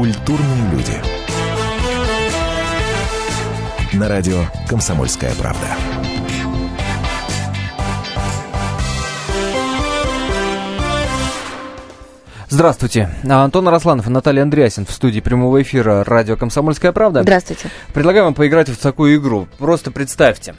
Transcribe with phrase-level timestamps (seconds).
[0.00, 0.94] Культурные люди.
[3.92, 5.66] На радио «Комсомольская правда».
[12.48, 13.10] Здравствуйте.
[13.28, 17.20] Антон Арасланов и Наталья Андреасин в студии прямого эфира радио «Комсомольская правда».
[17.20, 17.68] Здравствуйте.
[17.92, 19.48] Предлагаю вам поиграть в такую игру.
[19.58, 20.54] Просто представьте.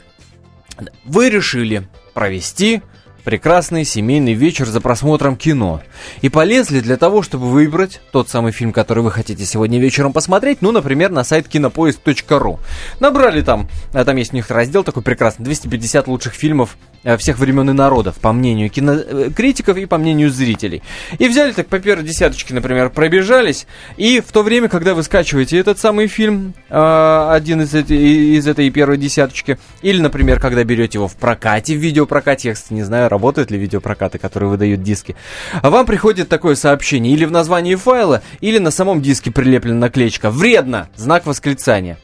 [1.04, 2.80] Вы решили провести
[3.24, 5.82] прекрасный семейный вечер за просмотром кино.
[6.20, 10.58] И полезли для того, чтобы выбрать тот самый фильм, который вы хотите сегодня вечером посмотреть,
[10.60, 12.60] ну, например, на сайт кинопоиск.ру.
[13.00, 16.76] Набрали там, а там есть у них раздел такой прекрасный, 250 лучших фильмов
[17.18, 20.82] всех времен и народов, по мнению кинокритиков и по мнению зрителей.
[21.18, 23.66] И взяли так по первой десяточке, например, пробежались,
[23.96, 28.70] и в то время, когда вы скачиваете этот самый фильм, э, один из, из этой
[28.70, 33.08] первой десяточки, или, например, когда берете его в прокате, в видеопрокате, я, кстати, не знаю,
[33.08, 35.16] работают ли видеопрокаты, которые выдают диски.
[35.62, 40.88] Вам приходит такое сообщение или в названии файла, или на самом диске прилеплена наклеечка «Вредно!»
[40.96, 41.98] Знак восклицания.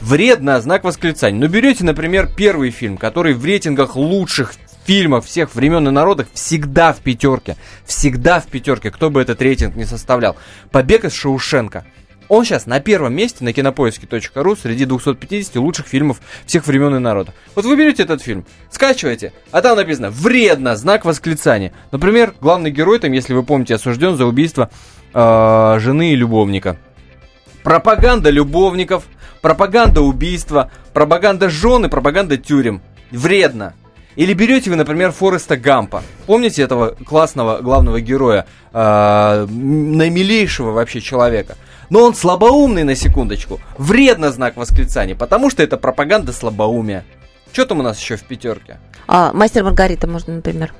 [0.00, 1.38] Вредно, знак восклицания.
[1.38, 6.92] Но берете, например, первый фильм, который в рейтингах лучших фильмов всех времен и народов всегда
[6.92, 7.56] в пятерке.
[7.84, 10.36] Всегда в пятерке, кто бы этот рейтинг не составлял.
[10.70, 11.84] «Побег из Шаушенка».
[12.30, 17.34] Он сейчас на первом месте на кинопоиске.ру среди 250 лучших фильмов всех времен и народов.
[17.56, 21.72] Вот вы берете этот фильм, скачиваете, а там написано «Вредно!» знак восклицания.
[21.90, 24.70] Например, главный герой там, если вы помните, осужден за убийство
[25.12, 26.76] э, жены и любовника.
[27.64, 29.06] Пропаганда любовников,
[29.40, 32.82] пропаганда убийства, пропаганда жены, пропаганда тюрем.
[33.10, 33.74] Вредно.
[34.16, 36.02] Или берете вы, например, Фореста Гампа.
[36.26, 41.56] Помните этого классного главного героя, э, наимилейшего вообще человека?
[41.90, 43.60] Но он слабоумный на секундочку.
[43.78, 47.04] Вредно знак восклицания, потому что это пропаганда слабоумия.
[47.52, 48.78] Что там у нас еще в пятерке?
[49.06, 50.72] А, мастер Маргарита можно, например.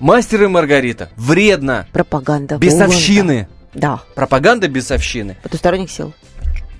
[0.00, 1.10] Мастер и Маргарита.
[1.16, 1.86] Вредно.
[1.92, 2.58] Пропаганда.
[2.58, 3.48] Бесовщины.
[3.74, 4.00] Да.
[4.14, 5.36] Пропаганда бесовщины.
[5.42, 6.14] Потусторонних сил.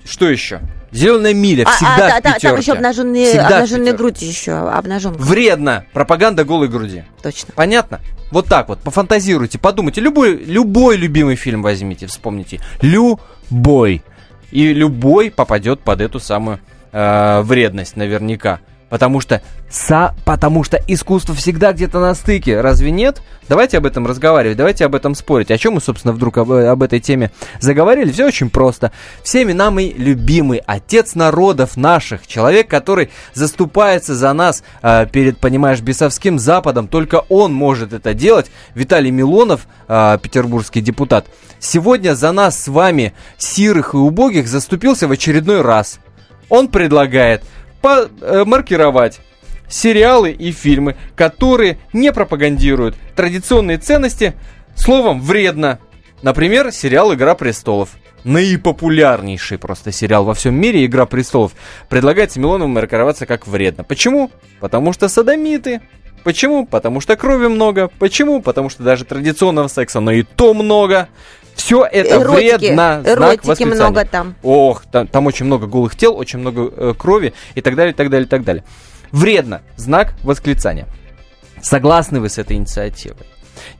[0.04, 0.60] Что еще?
[0.96, 5.18] Зеленая миля а, всегда а, в да, Там еще обнаженные, всегда обнаженные груди еще, обнаженка.
[5.20, 5.84] Вредно.
[5.92, 7.04] Пропаганда голой груди.
[7.22, 7.52] Точно.
[7.54, 8.00] Понятно?
[8.30, 10.00] Вот так вот, пофантазируйте, подумайте.
[10.00, 12.60] Любой, любой любимый фильм возьмите, вспомните.
[12.80, 14.02] Любой.
[14.50, 16.60] И любой попадет под эту самую
[16.92, 18.60] э, вредность наверняка.
[18.88, 23.20] Потому что, са, потому что искусство всегда где-то на стыке, разве нет?
[23.48, 25.50] Давайте об этом разговаривать, давайте об этом спорить.
[25.50, 28.12] О чем мы, собственно, вдруг об, об этой теме заговорили?
[28.12, 28.92] Все очень просто.
[29.24, 36.38] Всеми нами любимый отец народов наших, человек, который заступается за нас э, перед, понимаешь, бесовским
[36.38, 38.46] Западом, только он может это делать.
[38.74, 41.26] Виталий Милонов, э, петербургский депутат,
[41.58, 45.98] сегодня за нас с вами, сирых и убогих, заступился в очередной раз.
[46.48, 47.42] Он предлагает
[48.44, 49.20] маркировать
[49.68, 54.34] сериалы и фильмы, которые не пропагандируют традиционные ценности,
[54.74, 55.78] словом, вредно.
[56.22, 57.90] Например, сериал «Игра престолов».
[58.24, 61.52] Наипопулярнейший просто сериал во всем мире «Игра престолов»
[61.88, 63.84] предлагается Милоновым маркироваться как вредно.
[63.84, 64.30] Почему?
[64.58, 65.80] Потому что садомиты.
[66.26, 66.66] Почему?
[66.66, 67.88] Потому что крови много.
[68.00, 68.42] Почему?
[68.42, 71.06] Потому что даже традиционного секса, но и то много.
[71.54, 73.00] Все это эротики, вредно.
[73.06, 74.34] Эротики много там.
[74.42, 77.96] Ох, там, там очень много голых тел, очень много э, крови и так далее, и
[77.96, 78.64] так далее, и так далее.
[79.12, 79.62] Вредно.
[79.76, 80.88] Знак восклицания.
[81.62, 83.24] Согласны вы с этой инициативой?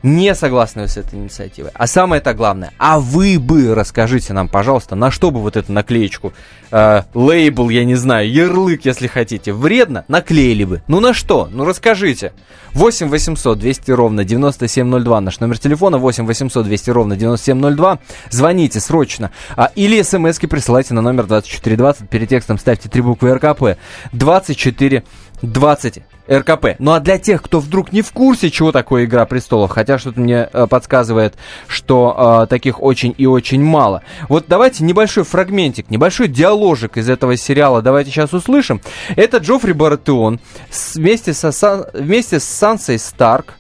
[0.03, 1.71] Не согласны с этой инициативой.
[1.75, 5.73] А самое это главное, а вы бы расскажите нам, пожалуйста, на что бы вот эту
[5.73, 6.33] наклеечку,
[6.71, 10.83] э, лейбл, я не знаю, ярлык, если хотите, вредно, наклеили бы.
[10.89, 11.49] Ну на что?
[11.51, 12.33] Ну расскажите.
[12.73, 17.99] 8 800 200 ровно 9702, наш номер телефона 8 800 200 ровно 9702.
[18.31, 19.31] Звоните срочно.
[19.57, 23.79] А, или смски присылайте на номер 2420, перед текстом ставьте три буквы РКП.
[24.13, 25.05] 24
[25.43, 26.77] 20 РКП.
[26.79, 30.21] Ну а для тех, кто вдруг не в курсе, чего такое Игра престолов, хотя что-то
[30.21, 31.35] мне э, подсказывает,
[31.67, 34.03] что э, таких очень и очень мало.
[34.29, 38.81] Вот давайте небольшой фрагментик, небольшой диаложик из этого сериала давайте сейчас услышим.
[39.15, 40.41] Это Джоффри Баратеон
[40.95, 43.55] вместе, со, вместе с Сансой Старк,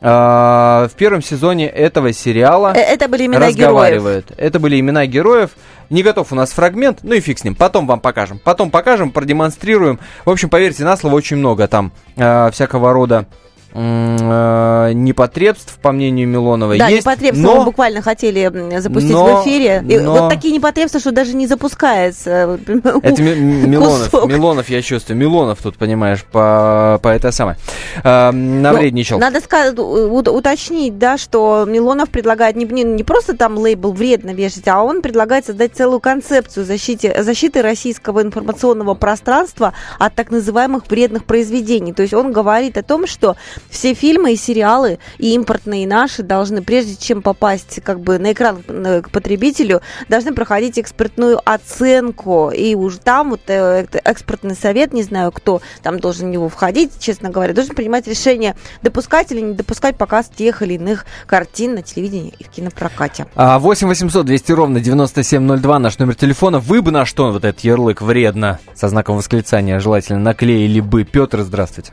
[0.00, 4.30] в первом сезоне этого сериала э, это были имена разговаривают.
[4.30, 4.40] Героев.
[4.40, 5.50] Это были имена героев.
[5.90, 7.54] Не готов у нас фрагмент, ну и фиг с ним.
[7.54, 8.40] Потом вам покажем.
[8.42, 9.98] Потом покажем, продемонстрируем.
[10.24, 16.28] В общем, поверьте на слово, очень много там uh, всякого рода Э, непотребств, по мнению
[16.28, 17.02] Милонова, да, есть.
[17.02, 19.84] непотребства но, мы буквально хотели запустить но, в эфире.
[19.88, 22.58] И но, вот такие непотребства, что даже не запускается.
[23.02, 25.18] Это Милонов, Милонов, я чувствую.
[25.18, 27.56] Милонов тут, понимаешь, по, по это самое.
[28.02, 29.18] Э, навредничал.
[29.18, 34.30] Ну, надо сказать, уточнить, да, что Милонов предлагает не, не, не просто там лейбл вредно
[34.30, 40.88] вешать, а он предлагает создать целую концепцию защиты, защиты российского информационного пространства от так называемых
[40.88, 41.92] вредных произведений.
[41.92, 43.36] То есть он говорит о том, что
[43.68, 48.32] все фильмы и сериалы, и импортные, и наши, должны, прежде чем попасть как бы на
[48.32, 52.50] экран э, к потребителю, должны проходить экспертную оценку.
[52.50, 56.92] И уже там вот э, экспертный совет, не знаю, кто там должен в него входить,
[56.98, 61.82] честно говоря, должен принимать решение, допускать или не допускать показ тех или иных картин на
[61.82, 63.26] телевидении и в кинопрокате.
[63.34, 66.58] 8 800 200 ровно 9702 наш номер телефона.
[66.58, 71.04] Вы бы на что вот этот ярлык вредно со знаком восклицания желательно наклеили бы.
[71.04, 71.92] Петр, здравствуйте.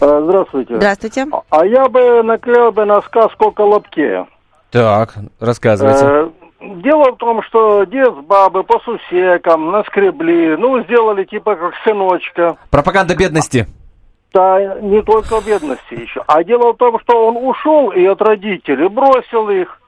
[0.00, 0.76] А, Здравствуйте.
[0.76, 1.26] Здравствуйте.
[1.50, 4.26] А я бы наклеил бы на сказку о Колобке.
[4.70, 6.04] Так, рассказывайте.
[6.04, 6.30] Э,
[6.62, 12.56] Дело в том, что дед с бабы по сусекам наскребли, ну, сделали типа как сыночка.
[12.70, 13.66] Пропаганда бедности.
[14.32, 16.22] Да, не только бедности еще.
[16.26, 19.80] А дело в том, что он ушел и от родителей бросил их.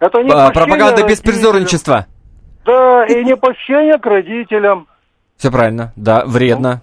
[0.00, 2.06] Это не А, пропаганда беспризорничества.
[2.66, 4.88] Да, и не к родителям.
[5.36, 5.92] Все правильно.
[5.96, 6.82] Да, вредно.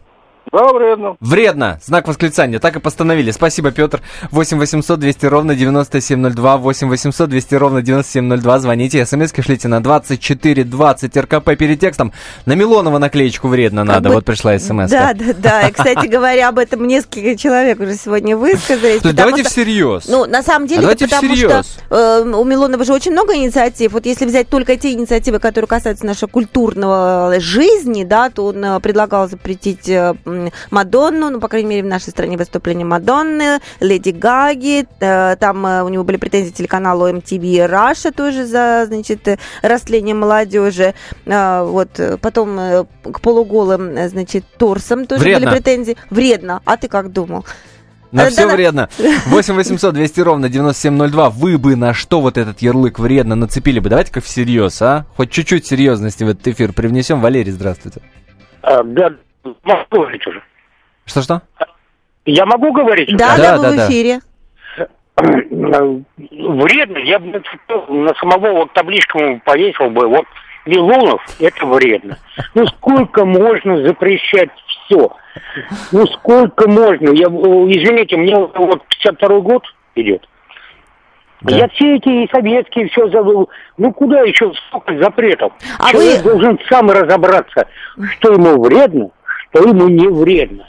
[0.57, 1.17] Да, вредно.
[1.19, 1.79] Вредно!
[1.85, 2.57] Знак восклицания.
[2.59, 3.29] Так и постановили.
[3.29, 4.01] Спасибо, Петр.
[4.31, 6.57] 8 800 200 ровно 9702.
[6.57, 8.59] 8 800 200 ровно 9702.
[8.59, 9.05] Звоните.
[9.05, 12.11] смс шлите на 2420 РКП перед текстом.
[12.47, 14.09] На Милонова наклеечку вредно Как надо.
[14.09, 14.89] бы- Вот пришла смс.
[14.89, 15.67] Да, да, да.
[15.67, 19.01] И, кстати говоря, об этом несколько человек уже сегодня высказались.
[19.03, 20.07] Давайте что- всерьез.
[20.07, 21.77] Ну, на самом деле, А давайте потому всерьез.
[21.87, 23.91] что э, у Милонова же очень много инициатив.
[23.93, 28.79] Вот если взять только те инициативы, которые касаются нашей культурного жизни, да, то он э,
[28.79, 30.15] предлагал запретить э,
[30.71, 35.83] Мадонну, ну, по крайней мере, в нашей стране выступление Мадонны, Леди Гаги, э, там э,
[35.83, 40.93] у него были претензии телеканалу MTV Раша тоже за, значит, э, растление молодежи.
[41.25, 45.47] А, вот, э, потом э, к полуголым, э, значит, торсам тоже Вредно.
[45.47, 45.97] были претензии.
[46.09, 46.61] Вредно.
[46.65, 47.45] А ты как думал?
[48.11, 48.53] На Да, все да.
[48.53, 48.89] вредно.
[49.27, 51.29] 8 800 200 ровно 9702.
[51.29, 53.89] Вы бы на что вот этот ярлык вредно нацепили бы?
[53.89, 55.05] Давайте-ка всерьез, а?
[55.17, 57.19] Хоть чуть-чуть серьезности в этот эфир привнесем.
[57.19, 58.01] Валерий, здравствуйте.
[58.61, 59.11] А, да,
[59.63, 60.41] могу говорить уже.
[61.05, 61.41] Что-что?
[62.25, 63.07] Я могу говорить?
[63.09, 63.17] уже?
[63.17, 63.85] Да, Да, да, да.
[63.85, 64.19] в эфире.
[65.17, 66.97] Вредно.
[66.99, 67.41] Я бы
[67.89, 70.07] на самого вот табличку повесил бы.
[70.07, 70.25] Вот
[70.65, 72.17] Милонов– это вредно.
[72.53, 74.49] Ну, сколько можно запрещать
[74.85, 75.09] все?
[75.91, 77.09] Ну, сколько можно?
[77.11, 79.63] Я, э, извините, мне вот 52 год
[79.95, 80.27] идет.
[81.41, 81.55] Да.
[81.55, 83.49] Я все эти советские все забыл.
[83.77, 85.53] Ну, куда еще столько запретов?
[85.79, 87.67] А Человек вы- должен сам разобраться,
[88.17, 89.09] что ему вредно,
[89.49, 90.65] что ему не вредно.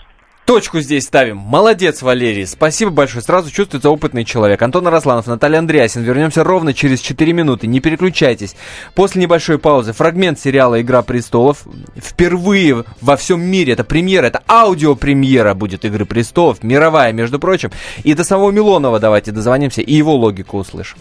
[0.49, 1.37] Точку здесь ставим.
[1.37, 2.47] Молодец, Валерий.
[2.47, 3.23] Спасибо большое.
[3.23, 4.63] Сразу чувствуется опытный человек.
[4.63, 6.03] Антон Арасланов, Наталья Андреасин.
[6.03, 7.67] Вернемся ровно через 4 минуты.
[7.67, 8.57] Не переключайтесь.
[8.95, 11.67] После небольшой паузы фрагмент сериала «Игра престолов».
[11.99, 13.75] Впервые во всем мире.
[13.75, 16.63] Это премьера, это аудиопремьера будет «Игры престолов».
[16.63, 17.71] Мировая, между прочим.
[18.05, 20.99] И до самого Милонова давайте дозвонимся и его логику услышим.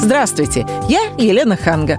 [0.00, 1.98] Здравствуйте, я Елена Ханга.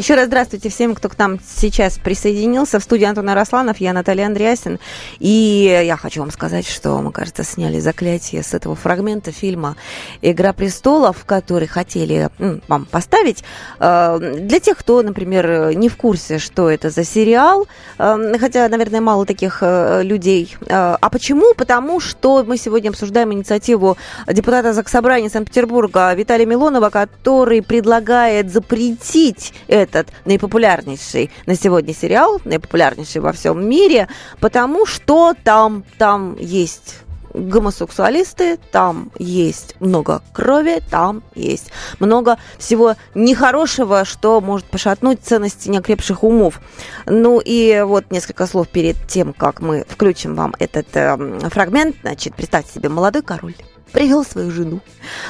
[0.00, 2.80] Еще раз здравствуйте всем, кто к нам сейчас присоединился.
[2.80, 4.78] В студии Антон Арасланов, я Наталья Андреасин.
[5.18, 9.76] И я хочу вам сказать, что мы, кажется, сняли заклятие с этого фрагмента фильма
[10.22, 12.30] «Игра престолов», который хотели
[12.66, 13.44] вам поставить.
[13.78, 17.66] Э, Для тех, кто, например, не в курсе, что это за сериал,
[17.98, 20.56] э, хотя, наверное, мало таких э, людей.
[20.70, 21.52] А почему?
[21.52, 29.52] Потому что мы сегодня обсуждаем инициативу депутата Заксобрания Санкт-Петербурга Виталия Милонова, который предлагает запретить
[29.90, 34.08] этот наипопулярнейший на сегодня сериал, наипопулярнейший во всем мире,
[34.40, 36.96] потому что там, там есть
[37.34, 46.24] гомосексуалисты, там есть много крови, там есть много всего нехорошего, что может пошатнуть ценности неокрепших
[46.24, 46.60] умов.
[47.06, 51.96] Ну и вот несколько слов перед тем, как мы включим вам этот эм, фрагмент.
[52.02, 53.54] Значит, представьте себе, молодой король
[53.92, 54.80] привел свою жену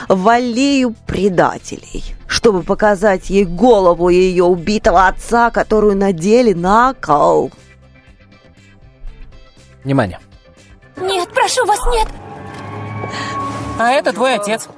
[0.09, 7.51] в аллею предателей, чтобы показать ей голову ее убитого отца, которую надели на кол.
[9.85, 10.21] Внимание.
[10.97, 12.09] Нет, прошу вас, нет!
[13.79, 14.69] А это твой отец.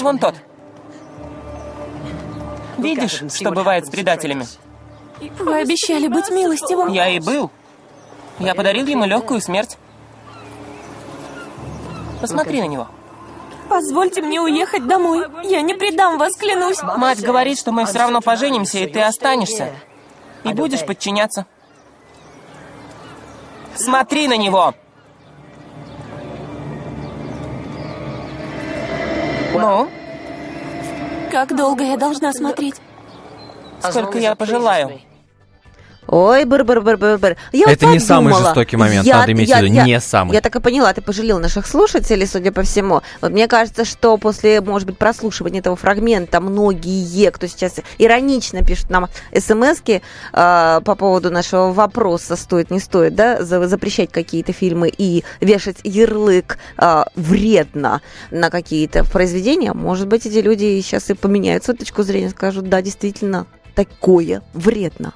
[0.00, 0.34] Вон тот.
[2.78, 4.46] Видишь, что бывает с предателями?
[5.38, 6.92] Вы обещали быть милостивым.
[6.92, 7.50] Я и был.
[8.38, 9.78] Я подарил ему легкую смерть.
[12.20, 12.88] Посмотри на него.
[13.68, 15.26] Позвольте мне уехать домой.
[15.44, 16.82] Я не предам вас, клянусь.
[16.82, 19.72] Мать говорит, что мы все равно поженимся, и ты останешься.
[20.44, 21.46] И будешь подчиняться.
[23.76, 24.74] Смотри на него!
[29.54, 29.88] Ну,
[31.30, 32.76] Как долго я должна смотреть?
[33.80, 35.00] сколько я пожелаю.
[36.10, 38.46] Ой, быр быр быр быр быр Я Это вот не самый подумала.
[38.54, 40.32] жестокий момент, Я- надо иметь в виду, я- не самый.
[40.32, 43.02] Я так и поняла, ты пожалел наших слушателей, судя по всему.
[43.20, 48.88] Вот мне кажется, что после, может быть, прослушивания этого фрагмента многие, кто сейчас иронично пишут
[48.88, 50.00] нам смски
[50.32, 55.76] э, по поводу нашего вопроса, стоит, не стоит, да, за- запрещать какие-то фильмы и вешать
[55.84, 58.00] ярлык э, вредно
[58.30, 62.80] на какие-то произведения, может быть, эти люди сейчас и поменяют свою точку зрения, скажут, да,
[62.80, 65.12] действительно, такое вредно.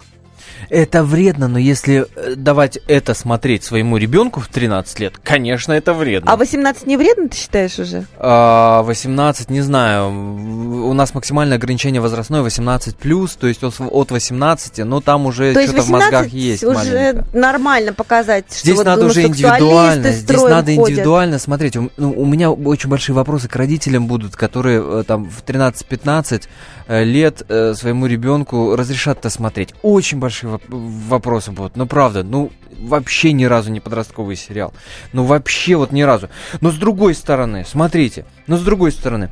[0.68, 5.94] Это вредно, но если э, давать это смотреть своему ребенку в 13 лет, конечно, это
[5.94, 6.30] вредно.
[6.30, 8.04] А 18 не вредно, ты считаешь уже?
[8.18, 14.10] А, 18, не знаю, у нас максимальное ограничение возрастное 18 плюс, то есть от, от
[14.10, 17.24] 18, но там уже что-то в 18 мозгах есть уже маленькое.
[17.32, 20.90] нормально показать, что Здесь вот надо уже индивидуально, здесь надо ходят.
[20.90, 21.76] индивидуально смотреть.
[21.76, 26.42] У, ну, у меня очень большие вопросы к родителям будут, которые э, там в 13-15
[26.88, 29.74] э, лет своему ребенку разрешат это смотреть.
[29.82, 31.76] Очень большие вопросы будут.
[31.76, 34.72] Ну, правда, ну, вообще ни разу не подростковый сериал.
[35.12, 36.28] Ну, вообще вот ни разу.
[36.60, 39.30] Но с другой стороны, смотрите, но с другой стороны,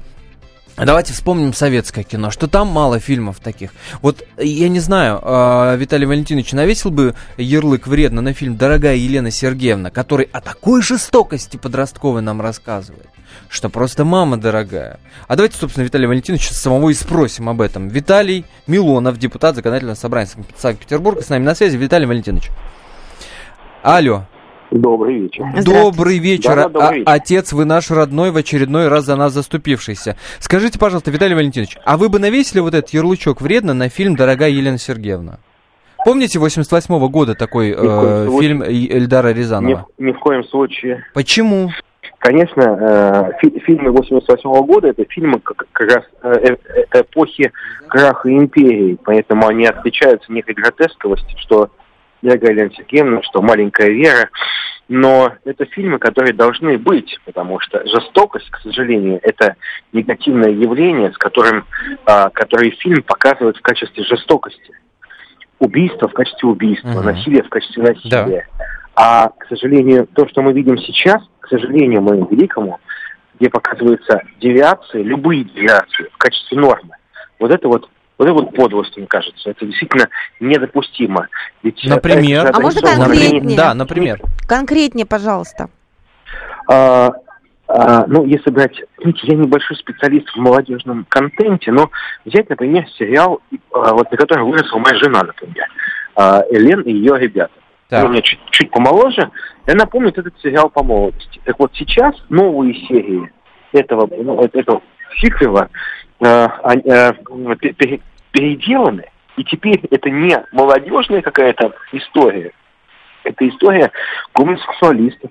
[0.85, 3.73] Давайте вспомним советское кино, что там мало фильмов таких.
[4.01, 9.31] Вот я не знаю, э, Виталий Валентинович навесил бы ярлык вредно на фильм «Дорогая Елена
[9.31, 13.09] Сергеевна», который о такой жестокости подростковой нам рассказывает,
[13.51, 15.01] что просто мама дорогая.
[15.29, 17.89] А давайте, собственно, Виталия Валентиновича самого и спросим об этом.
[17.89, 21.77] Виталий Милонов, депутат Законодательного собрания Санкт-Петербурга, с нами на связи.
[21.77, 22.49] Виталий Валентинович.
[23.83, 24.25] Алло.
[24.71, 25.45] Добрый вечер.
[25.65, 27.05] Добрый вечер, Да-да, добрый а- вечер.
[27.11, 30.17] отец, вы наш родной, в очередной раз за нас заступившийся.
[30.39, 34.51] Скажите, пожалуйста, Виталий Валентинович, а вы бы навесили вот этот ярлычок вредно на фильм «Дорогая
[34.51, 35.39] Елена Сергеевна»?
[36.05, 38.41] Помните 88 года такой Ни э, случае.
[38.41, 39.87] фильм Эльдара Ни, Рязанова?
[39.99, 41.05] в- ни в коем случае.
[41.15, 41.71] Почему?
[42.19, 42.63] Конечно,
[43.33, 46.55] э, фи- фильмы 88 года это фильмы как, как раз э,
[46.93, 47.51] э, эпохи
[47.89, 51.71] краха империи, поэтому они отличаются некой гротесковостью, что
[52.23, 54.29] дорогая Елена Сергеевна, что маленькая Вера,
[54.89, 59.55] но это фильмы, которые должны быть, потому что жестокость, к сожалению, это
[59.93, 61.65] негативное явление, с которым,
[62.07, 64.73] а, который фильм показывает в качестве жестокости.
[65.59, 67.05] Убийство в качестве убийства, Мгм.
[67.05, 68.49] насилие в качестве насилия.
[68.97, 72.81] А, к сожалению, то, что мы видим сейчас, к сожалению, моему великому,
[73.39, 76.97] где показываются девиации, любые девиации в качестве нормы,
[77.39, 77.89] вот это вот
[78.21, 79.51] вот это вот подлость, мне кажется.
[79.51, 80.09] Это действительно
[80.41, 81.29] недопустимо.
[81.63, 82.47] Ведь, э, Например?
[82.47, 83.57] это А можно конкретнее?
[83.57, 84.21] Да, например.
[84.47, 85.71] Конкретнее, пожалуйста.
[86.69, 87.13] А,
[87.67, 91.91] а, ну, если брать, знаете, я небольшой специалист в молодежном контенте, но
[92.27, 93.41] взять, например, сериал,
[93.73, 95.67] а, вот на котором выросла моя жена, например,
[96.15, 97.55] а, Элен и ее ребята.
[97.89, 98.01] Так.
[98.01, 99.31] Она у меня чуть, чуть помоложе,
[99.67, 101.41] и она помнит этот сериал по молодости.
[101.45, 103.33] Так вот сейчас новые серии
[103.73, 104.83] этого, ну, этого
[105.21, 105.71] сиквела
[106.21, 107.13] э, они, э,
[107.57, 108.01] пе-
[108.33, 109.05] переделаны,
[109.37, 112.53] и теперь это не молодежная какая-то история,
[113.25, 113.91] это история
[114.35, 115.31] гомосексуалистов.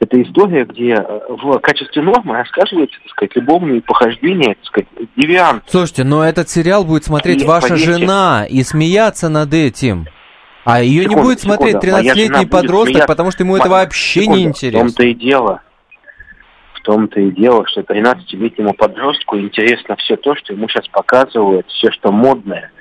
[0.00, 5.62] Это история, где э, в качестве нормы рассказывается, так сказать, любовные похождения, так сказать, девиант.
[5.66, 10.06] Слушайте, но этот сериал будет смотреть И, ваша поверьте- жена и смеяться над этим.
[10.64, 11.92] А ее не Секунду, будет смотреть секунду.
[11.92, 13.06] Моя жена 13-летний будет подросток, смеяться.
[13.08, 14.38] потому что ему это вообще секунду.
[14.40, 14.80] не В интересно.
[14.80, 15.62] том-то и дело.
[16.84, 21.90] В том-то и дело, что 13-летнему подростку интересно все то, что ему сейчас показывают, все,
[21.90, 22.72] что модное.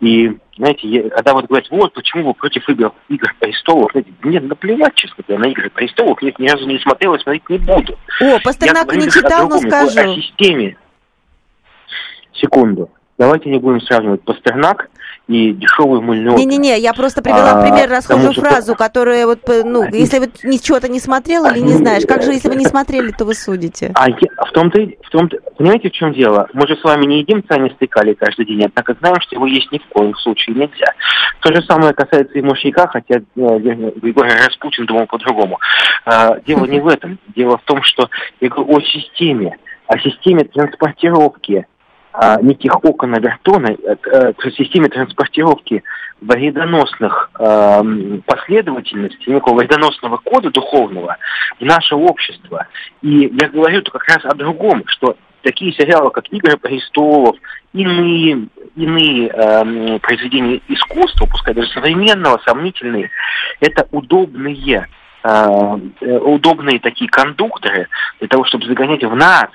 [0.00, 4.38] И, знаете, я- когда вот говорят, вот, почему вы против игр, игр престолов, знаете, мне
[4.38, 7.58] наплевать, честно говоря, на игры престолов, я их ни разу не смотрел и смотреть не
[7.58, 7.98] буду.
[8.20, 10.12] О, Пастернака не читал, но другом, скажу.
[10.12, 10.76] О системе.
[12.34, 12.90] Секунду.
[13.18, 14.88] Давайте не будем сравнивать Пастернак
[15.28, 16.38] и дешевый мыльный опер.
[16.40, 20.18] Не-не-не, я просто привела А, пример расхожую потому что- фразу, которая вот, э, ну, если
[20.20, 23.34] вы ничего-то не смотрел или не знаешь, как же, если вы не смотрели, то вы
[23.34, 23.92] судите?
[23.94, 24.16] А я,
[24.46, 26.48] в том-то, в том-то, понимаете, в чем дело?
[26.54, 29.70] Мы же с вами не едим цианистый калий каждый день, однако знаем, что его есть
[29.70, 30.92] ни в коем случае нельзя.
[31.40, 35.58] То же самое касается и мышьяка, хотя э, Григорий Распутин думал по-другому.
[36.06, 37.18] А, дело не в этом.
[37.36, 38.08] Дело в том, что
[38.40, 41.66] я говорю о системе, о системе транспортировки
[42.12, 45.84] а, неких окон Авертона, э, э, о системе транспортировки
[46.20, 51.16] вредоносных эм, последовательностей, некого вредоносного кода духовного
[51.60, 52.66] в наше общество.
[53.02, 57.36] И я говорю как раз о другом, что такие сериалы, как «Игры престолов»,
[57.72, 63.10] иные, иные эм, произведения искусства, пускай даже современного, сомнительные,
[63.60, 64.88] это удобные,
[65.22, 67.88] э, э, удобные такие кондукторы
[68.18, 69.48] для того, чтобы загонять в нас,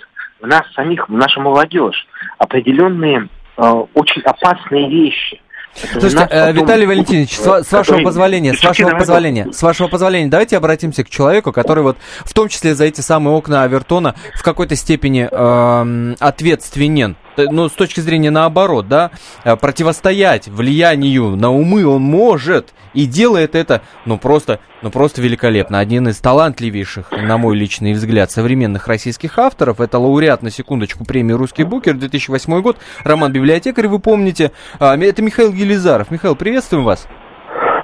[0.44, 2.06] в нас самих, в нашу молодежь,
[2.38, 3.62] определенные э,
[3.94, 5.42] очень опасные вещи.
[5.74, 9.88] Слушайте, э, потом- Виталий Валентинович, с, с вашего который позволения, с вашего позволения, с вашего
[9.88, 14.16] позволения, давайте обратимся к человеку, который вот в том числе за эти самые окна Авертона
[14.36, 17.16] в какой-то степени эм, ответственен.
[17.36, 19.12] Т- Ну, с точки зрения наоборот, да,
[19.44, 25.80] э, противостоять влиянию на умы он может и делает это, ну, просто, ну, просто великолепно.
[25.80, 31.34] Один из талантливейших, на мой личный взгляд, современных российских авторов, это лауреат, на секундочку, премии
[31.34, 36.12] «Русский букер» 2008 год, Роман Библиотекарь, вы помните, А, это Михаил Елизаров.
[36.12, 37.08] Михаил, приветствуем вас.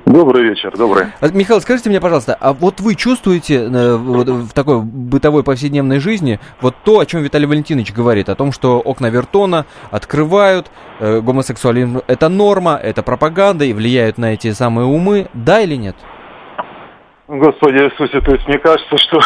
[0.10, 1.06] Добрый вечер, добрый.
[1.22, 6.00] А, Михаил, скажите мне, пожалуйста, а вот вы чувствуете э, вот в такой бытовой повседневной
[6.00, 11.22] жизни вот то, о чем Виталий Валентинович говорит, о том, что окна Вертона открывают, э,
[11.22, 15.96] гомосексуализм это норма, это пропаганда и влияют на эти самые умы, да или нет?
[17.28, 19.22] Господи Иисусе, то есть мне кажется, что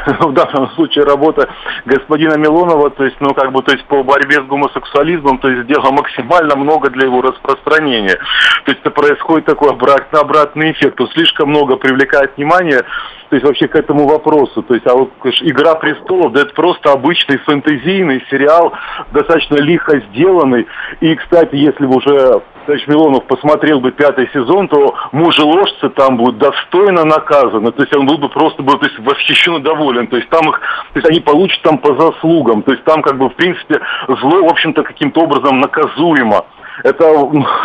[0.20, 1.48] в данном случае работа
[1.84, 5.64] господина Милонова, то есть, ну, как бы, то есть, по борьбе с гомосексуализмом, то есть,
[5.64, 8.16] сделала максимально много для его распространения.
[8.64, 12.84] То есть, это происходит такой обратный, эффект, то слишком много привлекает внимание,
[13.30, 14.62] то есть, вообще к этому вопросу.
[14.62, 18.72] То есть, а вот «Игра престолов», да это просто обычный фэнтезийный сериал,
[19.12, 20.66] достаточно лихо сделанный.
[21.00, 26.38] И, кстати, если бы уже товарищ Милонов посмотрел бы пятый сезон, то мужеложцы там будут
[26.38, 27.70] достойно наказаны.
[27.70, 30.08] То есть он был бы просто бы, то есть, восхищен и доволен.
[30.08, 30.60] То есть там их,
[30.92, 32.62] то есть они получат там по заслугам.
[32.62, 36.46] То есть там как бы в принципе зло, в общем-то, каким-то образом наказуемо.
[36.82, 37.04] Это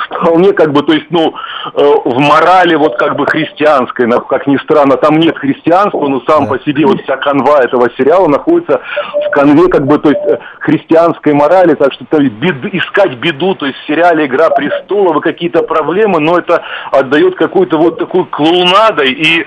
[0.09, 1.33] вполне как бы, то есть, ну,
[1.73, 6.47] э, в морали вот как бы христианской, как ни странно, там нет христианства, но сам
[6.47, 8.81] по себе вот вся канва этого сериала находится
[9.27, 13.55] в канве как бы, то есть, э, христианской морали, так что то бед- искать беду,
[13.55, 18.25] то есть в сериале «Игра престолов» и какие-то проблемы, но это отдает какой-то вот такой
[18.25, 19.45] клоунадой и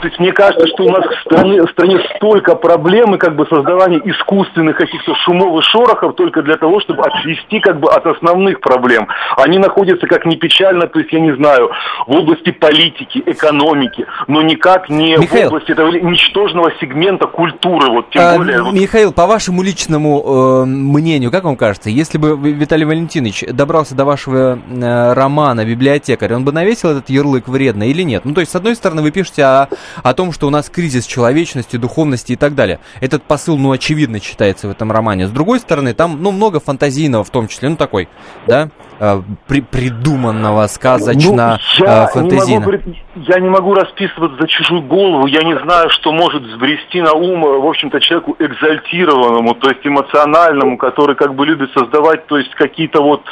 [0.00, 3.36] то есть мне кажется, что у нас в стране, в стране столько проблем и как
[3.36, 8.06] бы создавания искусственных каких-то шумов и шорохов только для того, чтобы отвести как бы от
[8.06, 9.08] основных проблем.
[9.36, 11.70] Они находятся, как ни печально, то есть я не знаю,
[12.06, 15.44] в области политики, экономики, но никак не Михаил.
[15.44, 18.62] в области этого ничтожного сегмента культуры, вот тем А, более.
[18.62, 23.44] вот Михаил, по вашему личному э, мнению, как вам кажется, если бы Ви- Виталий Валентинович
[23.52, 28.24] добрался до вашего э, романа «Библиотекарь», он бы навесил этот ярлык вредно или нет?
[28.24, 29.68] Ну, то есть, с одной стороны, вы пишете о,
[30.02, 32.78] о том, что у нас кризис человечности, духовности и так далее.
[33.00, 35.26] Этот посыл, ну, очевидно читается в этом романе.
[35.26, 38.08] С другой стороны, там, ну, много фантазийного в том числе, ну, такой,
[38.46, 38.68] да,
[39.00, 42.80] э, при- придуманного, сказочно, Ну, я, э, не могу, фантазийно.
[43.16, 47.40] я не могу расписываться за чужую голову, я не знаю, что может взбрести на ум,
[47.42, 53.02] в общем-то, человеку экзальтированному, то есть эмоциональному, который как бы любит создавать, то есть какие-то
[53.02, 53.22] вот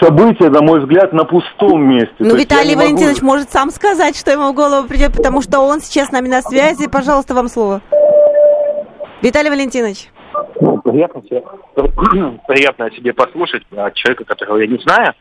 [0.00, 2.14] события, на мой взгляд, на пустом месте.
[2.18, 5.80] Ну, Виталий могу- Валентинович может сам сказать, что ему в голову придет, потому что он
[5.80, 6.88] сейчас с нами на связи.
[6.88, 7.80] Пожалуйста, вам слово.
[9.22, 10.08] Виталий Валентинович.
[10.60, 11.42] Ну, приятно, себе,
[12.48, 15.14] приятно себе послушать от человека, которого я не знаю.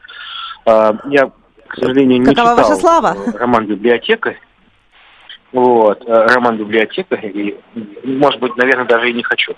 [0.65, 1.31] А, Я,
[1.67, 3.15] к сожалению, не Какова читал ваша слава?
[3.27, 4.37] э, роман «Библиотекарь».
[5.51, 7.57] Вот, э, роман «Библиотекарь», и,
[8.03, 9.55] может быть, наверное, даже и не хочу.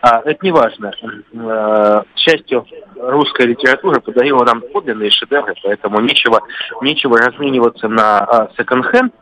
[0.00, 0.92] А, это не важно.
[1.02, 2.64] Э, К счастью,
[2.96, 6.42] русская литература подарила нам подлинные шедевры, поэтому нечего,
[6.80, 9.12] нечего размениваться на а, секонд-хенд.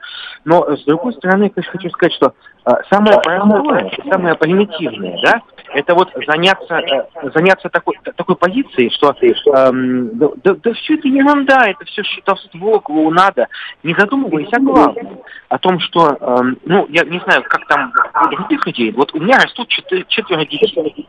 [0.45, 5.41] Но, с другой стороны, я хочу сказать, что а, самое простое, самое примитивное, да,
[5.75, 11.09] это вот заняться, э, заняться такой, такой позицией, что эм, да, да, да все это
[11.09, 13.47] ерунда, это все щитовство, клоунада,
[13.83, 17.93] не задумываясь о главном, о том, что, эм, ну, я не знаю, как там
[18.25, 21.09] у других людей, вот у меня растут четы- четверо детей.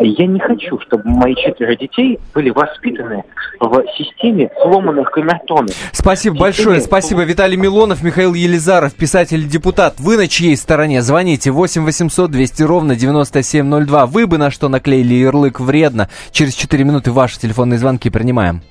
[0.00, 3.24] Я не хочу, чтобы мои четверо детей были воспитаны
[3.60, 5.74] в системе сломанных камертонов.
[5.92, 7.22] Спасибо большое, спасибо.
[7.24, 9.94] Виталий Милонов, Михаил Елизаров, писатель и депутат.
[9.98, 11.02] Вы на чьей стороне?
[11.02, 13.77] Звоните 8 800 200 ровно 9702.
[13.86, 16.08] Вы бы на что наклеили ярлык вредно?
[16.32, 18.62] Через 4 минуты ваши телефонные звонки принимаем.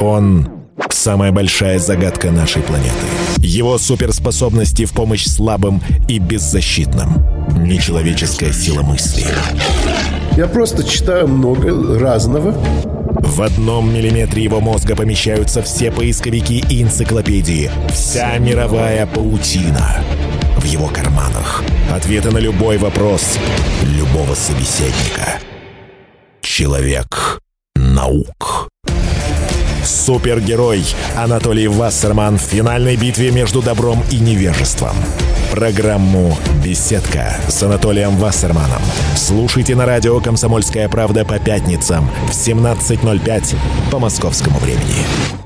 [0.00, 0.48] Он–
[0.90, 2.92] самая большая загадка нашей планеты.
[3.38, 7.24] Его суперспособности в помощь слабым и беззащитным.
[7.58, 9.24] Нечеловеческая сила мысли.
[10.36, 12.52] Я просто читаю много разного.
[13.26, 17.70] В одном миллиметре его мозга помещаются все поисковики и энциклопедии.
[17.88, 20.02] Вся мировая паутина.
[20.66, 21.62] В его карманах.
[21.92, 23.38] Ответы на любой вопрос
[23.82, 25.38] любого собеседника.
[26.40, 27.38] Человек
[27.76, 28.68] наук.
[29.84, 30.82] Супергерой
[31.14, 34.96] Анатолий Вассерман в финальной битве между добром и невежеством.
[35.52, 38.82] Программу «Беседка» с Анатолием Вассерманом.
[39.14, 43.56] Слушайте на радио «Комсомольская правда» по пятницам в 17.05
[43.92, 45.45] по московскому времени.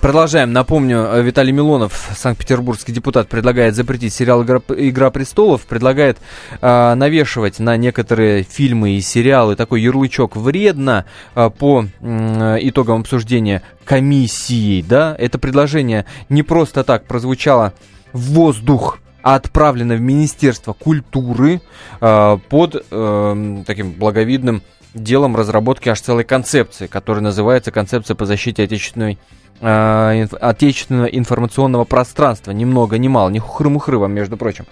[0.00, 0.52] Продолжаем.
[0.52, 6.18] Напомню, э, Виталий Милонов, санкт-петербургский депутат, предлагает запретить сериал «Игра, «Игра престолов», предлагает
[6.60, 13.62] э, навешивать на некоторые фильмы и сериалы такой ярлычок «вредно» э, по э, итогам обсуждения
[13.84, 14.82] комиссией.
[14.82, 15.16] Да?
[15.18, 17.72] Это предложение не просто так прозвучало
[18.12, 21.60] в воздух а отправлено в Министерство культуры
[22.00, 24.62] э, под э, таким благовидным
[24.94, 29.18] делом разработки аж целой концепции, которая называется «Концепция по защите отечественной
[29.60, 32.52] э, отечественного информационного пространства.
[32.52, 33.28] Ни много, ни мало.
[33.30, 34.66] Не хухры-мухры вам, между прочим.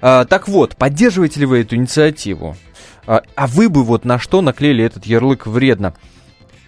[0.00, 2.56] Э, так вот, поддерживаете ли вы эту инициативу?
[3.06, 5.94] Э, а вы бы вот на что наклеили этот ярлык вредно?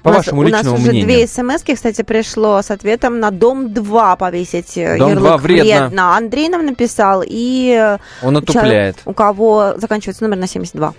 [0.02, 1.07] По у вашему нас, личному У нас уже мнению.
[1.07, 6.16] две смс кстати, пришло с ответом на дом 2 повесить э, Дом 2 ярлык вредно.
[6.16, 8.66] Андрей нам написал, и э, Он отупляет.
[8.66, 10.92] человек, у кого заканчивается номер на 72.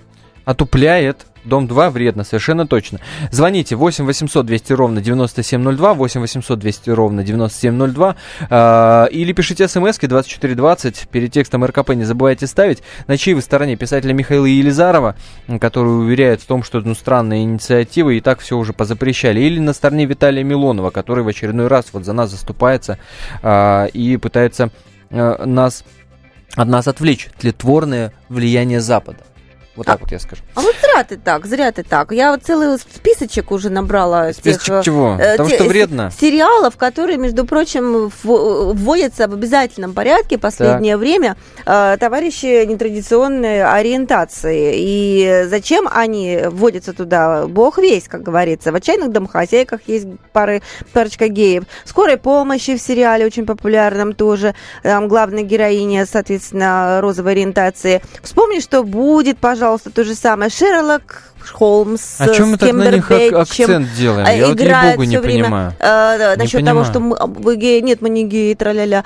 [0.45, 1.25] Отупляет.
[1.45, 2.99] Дом 2 вредно, совершенно точно.
[3.31, 8.15] Звоните 8 800 200 ровно 9702, 8 800 200 ровно 9702,
[8.49, 12.81] э, или пишите смс 2420, перед текстом РКП не забывайте ставить.
[13.07, 13.75] На чьей вы стороне?
[13.75, 15.15] Писателя Михаила Елизарова,
[15.59, 19.73] который уверяет в том, что ну, странные инициативы и так все уже позапрещали, или на
[19.73, 22.97] стороне Виталия Милонова, который в очередной раз вот за нас заступается
[23.41, 24.69] э, и пытается
[25.09, 25.83] э, нас,
[26.55, 29.19] от нас отвлечь тлетворное влияние Запада.
[29.75, 30.43] Вот так вот я скажу.
[30.53, 32.11] А вот зря ты так, зря ты так.
[32.11, 34.31] Я вот целый списочек уже набрала.
[34.31, 35.17] Списочек тех, э, чего?
[35.19, 36.11] э, Потому те- что вредно.
[36.19, 44.73] Сериалов, которые, между прочим, в- вводятся в обязательном порядке последнее время э, товарищи нетрадиционной ориентации.
[44.75, 47.47] И зачем они вводятся туда?
[47.47, 48.71] Бог весь, как говорится.
[48.71, 50.61] В «Отчаянных домохозяйках» есть пары,
[50.93, 51.63] парочка геев.
[51.83, 54.53] «Скорой помощи» в сериале очень популярном тоже.
[54.83, 58.03] Там главная героиня, соответственно, розовой ориентации.
[58.21, 59.62] Вспомни, что будет, пожалуйста,
[59.93, 60.49] то же самое.
[60.49, 64.25] Шерлок Холмс О чем мы так на них акцент делаем?
[64.27, 65.73] А, Я вот играет ей-богу не всё время, понимаю.
[65.79, 65.83] э,
[66.17, 66.85] да, Не насчет того, понимаю.
[66.85, 69.03] что мы, а, вы геи, нет, мы не геи, тра-ля-ля.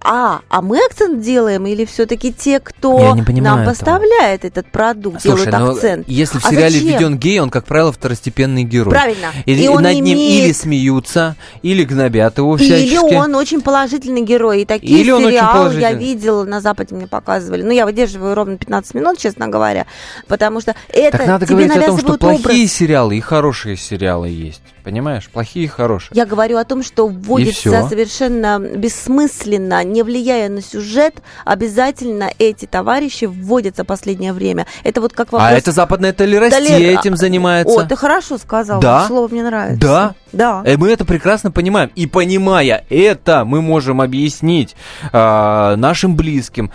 [0.00, 3.70] А, а мы акцент делаем или все-таки те, кто не нам этого.
[3.74, 6.08] поставляет этот продукт, Слушай, делают ну, акцент?
[6.08, 6.88] если в А сериале зачем?
[6.88, 8.92] введен гей, он, как правило, второстепенный герой.
[8.92, 9.28] Правильно.
[9.46, 13.14] Или И он над ним имеет- или смеются, или гнобят его Или всячески.
[13.14, 14.62] он очень положительный герой.
[14.62, 17.62] И такие Или сериалы я видела, на Западе мне показывали.
[17.62, 19.86] Ну, я выдерживаю ровно 15 минут, честно говоря.
[20.28, 22.72] Потому что это Так надо тебе говорить о том, что плохие образ.
[22.72, 24.62] сериалы и хорошие сериалы есть.
[24.84, 25.30] Понимаешь?
[25.32, 26.10] Плохие и хорошие.
[26.14, 33.24] Я говорю о том, что вводится совершенно бессмысленно, не влияя на сюжет, обязательно эти товарищи
[33.24, 34.66] вводятся в последнее время.
[34.82, 35.50] Это вот как вопрос...
[35.50, 37.74] А это западная толерастия Толер- этим занимается.
[37.74, 39.06] О, ты хорошо сказал, Да.
[39.06, 39.80] слово мне нравится.
[39.80, 40.14] Да.
[40.32, 40.62] Да.
[40.66, 41.90] Э, Мы это прекрасно понимаем.
[41.94, 44.74] И понимая это, мы можем объяснить
[45.12, 46.70] а, нашим близким,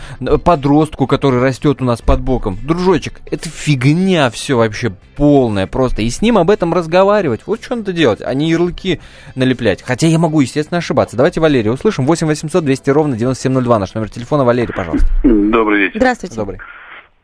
[0.46, 2.58] подростку, который растет у нас под боком.
[2.64, 6.02] Дружочек, это фигня все вообще полная просто.
[6.02, 7.42] И с ним об этом разговаривать.
[7.46, 9.02] Вот что надо делать, а не ярлыки
[9.36, 9.84] налеплять.
[9.84, 11.18] Хотя я могу, естественно, ошибаться.
[11.18, 12.06] Давайте Валерия услышим.
[12.06, 13.80] 8 800 200 ровно 9702.
[13.80, 14.46] Наш номер телефона.
[14.46, 15.08] Валерий, пожалуйста.
[15.24, 16.00] Добрый вечер.
[16.00, 16.36] Здравствуйте.
[16.38, 16.60] Добрый.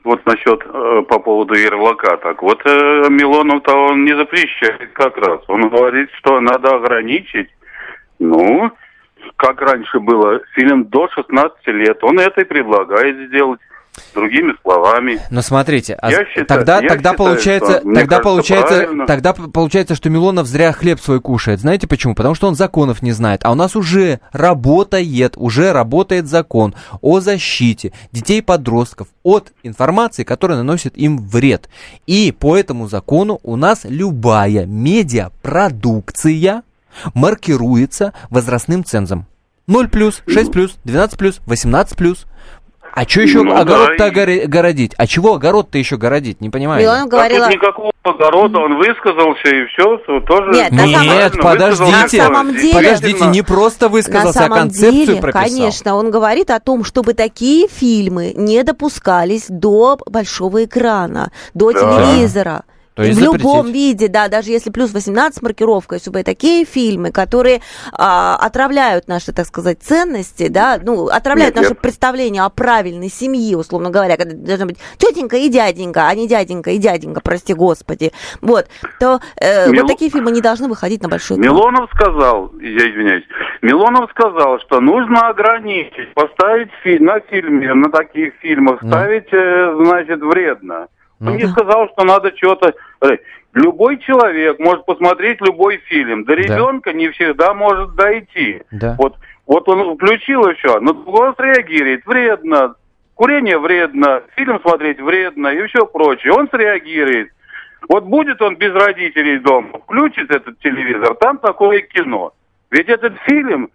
[0.03, 2.17] Вот насчет э, по поводу ярлыка.
[2.17, 5.39] Так вот, э, Милонов-то он не запрещает как раз.
[5.47, 7.49] Он говорит, что надо ограничить.
[8.19, 8.71] Ну,
[9.37, 12.03] как раньше было, фильм до 16 лет.
[12.03, 13.59] Он это и предлагает сделать.
[14.13, 15.19] Другими словами.
[15.29, 19.07] Но смотрите, а считаю- тогда, тогда считаю, получается, тогда получается, правильно.
[19.07, 21.59] тогда получается, что Милонов зря хлеб свой кушает.
[21.59, 22.15] Знаете почему?
[22.15, 23.41] Потому что он законов не знает.
[23.43, 30.23] А у нас уже работает, уже работает закон о защите детей и подростков от информации,
[30.23, 31.69] которая наносит им вред.
[32.05, 36.63] И по этому закону у нас любая медиапродукция
[37.13, 39.25] маркируется возрастным цензом.
[39.67, 42.25] 0 плюс, 6 плюс, 12 плюс, 18 плюс.
[42.95, 44.93] А что еще Ну да, огород-то и- огоре- городить?
[44.97, 46.39] А чего огород-то еще городить?
[46.39, 46.81] Не понимаю.
[46.81, 47.45] Милонов А говорила...
[47.47, 50.51] тут никакого огорода, он высказался и все, тоже...
[50.53, 51.91] Нет, на самом- Нет, подождите.
[51.91, 55.43] На самом деле- подождите, не просто На высказался, а самом концепцию деле, прописал.
[55.43, 61.79] конечно, он говорит о том, чтобы такие фильмы не допускались до большого экрана, до Да.
[61.79, 62.63] телевизора.
[62.95, 63.73] То есть в любом запретить.
[63.75, 69.45] виде, да, даже если плюс 18 маркировкой, чтобы такие фильмы, которые а, отравляют наши, так
[69.45, 71.81] сказать, ценности, да, ну, отравляют Нет, наше нет.
[71.81, 76.71] представление о правильной семье, условно говоря, когда должна быть тетенька и дяденька, а не дяденька
[76.71, 78.67] и дяденька, прости господи, вот,
[78.99, 81.53] то э, Мил- вот такие фильмы не должны выходить на большой экран.
[81.53, 83.25] Милонов сказал, я извиняюсь,
[83.61, 88.87] Милонов сказал, что нужно ограничить, поставить фи- на фильме, на таких фильмах, Ну.
[88.89, 90.87] ставить, э, значит, вредно.
[91.19, 91.31] Ну.
[91.31, 92.73] Он не сказал, что надо что-то...
[93.01, 93.17] э,
[93.55, 96.25] Любой человек может посмотреть любой фильм.
[96.25, 98.61] До ребенка не всегда может дойти.
[98.71, 98.95] Да.
[98.99, 99.15] Вот,
[99.47, 102.75] вот он включил еще, но голос реагирует, вредно.
[103.13, 106.33] Курение вредно, фильм смотреть вредно и все прочее.
[106.33, 107.29] Он среагирует.
[107.87, 112.33] Вот будет он без родителей дома, включит этот телевизор, там такое кино.
[112.71, 113.69] Ведь этот фильм,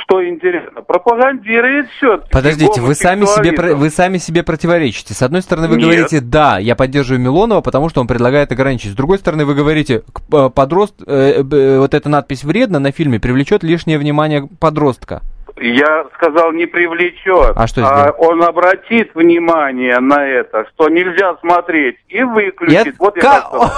[0.00, 2.18] что интересно, пропагандирует все.
[2.30, 5.14] Подождите, вы сами, себе, вы сами себе противоречите.
[5.14, 5.84] С одной стороны, вы Нет.
[5.84, 8.92] говорите, да, я поддерживаю Милонова, потому что он предлагает ограничить.
[8.92, 10.02] С другой стороны, вы говорите,
[10.32, 15.20] э, подрост, э, б- вот эта надпись вредно на фильме привлечет лишнее внимание подростка.
[15.60, 17.52] Я сказал, не привлечет.
[17.56, 18.14] А что сделать?
[18.18, 22.86] он обратит внимание на это, что нельзя смотреть, и выключит.
[22.86, 23.70] Я- Вот я сказал.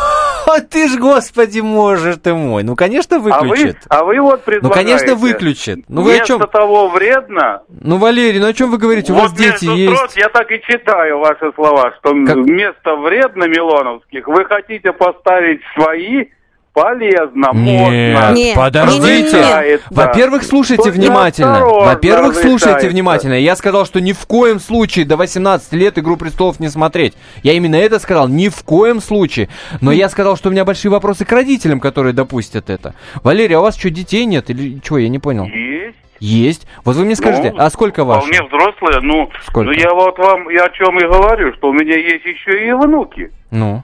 [0.47, 2.63] О, ты ж, господи, можешь ты мой.
[2.63, 3.77] Ну, конечно, А вы, выключит.
[3.89, 4.91] а вы вот Ну, предлагаете.
[4.91, 5.79] конечно, выключит.
[5.89, 6.41] Ну, вы о чем?
[6.41, 7.63] того вредно.
[7.69, 9.13] Ну, Валерий, ну о чем вы говорите?
[9.13, 9.95] У вот вас дети есть.
[9.97, 15.61] строк я так и читаю ваши слова, что Как- вместо вредно Милоновских вы хотите поставить
[15.75, 16.27] свои
[16.75, 18.33] полезно, Нет, можно.
[18.35, 19.37] Нет, подождите.
[19.39, 19.79] не-не-не.
[19.91, 21.65] Во-первых, слушайте Будьте внимательно.
[21.65, 23.35] Во-первых, слушайте внимательно.
[23.35, 27.15] Я сказал, что ни в коем случае до 18 лет «Игру престолов» не смотреть.
[27.43, 29.49] Я именно это сказал, ни в коем случае.
[29.81, 32.95] Но я сказал, что у меня большие вопросы к родителям, которые допустят это.
[33.23, 34.51] Валерий, а у вас что, детей нет?
[34.51, 35.45] Или что, я не понял.
[35.47, 35.97] Есть.
[36.21, 36.67] Есть.
[36.85, 38.29] Вот вы мне скажите, Ну, а сколько ваших?
[38.29, 39.01] Вполне взрослые.
[39.03, 39.71] Ну, Сколько?
[39.71, 42.73] ну, я вот вам я о чем и говорю, что у меня есть еще и
[42.73, 43.31] внуки.
[43.51, 43.83] Ну.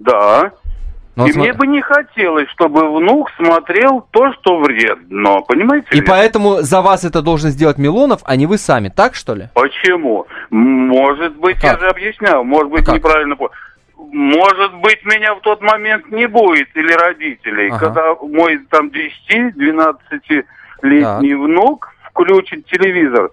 [0.00, 0.52] Да.
[1.14, 5.40] Ну, и вот мне бы не хотелось, чтобы внук смотрел то, что вредно.
[5.46, 5.86] Понимаете?
[5.92, 6.02] И ли?
[6.02, 9.48] поэтому за вас это должен сделать Милонов, а не вы сами, так что ли?
[9.54, 10.26] Почему?
[10.50, 11.80] Может быть, А я как?
[11.80, 13.52] же объяснял, может быть, А неправильно понял.
[14.10, 17.78] Может быть, меня в тот момент не будет, или родителей, Ага.
[17.78, 23.30] когда мой там 10-12-летний внук включит телевизор.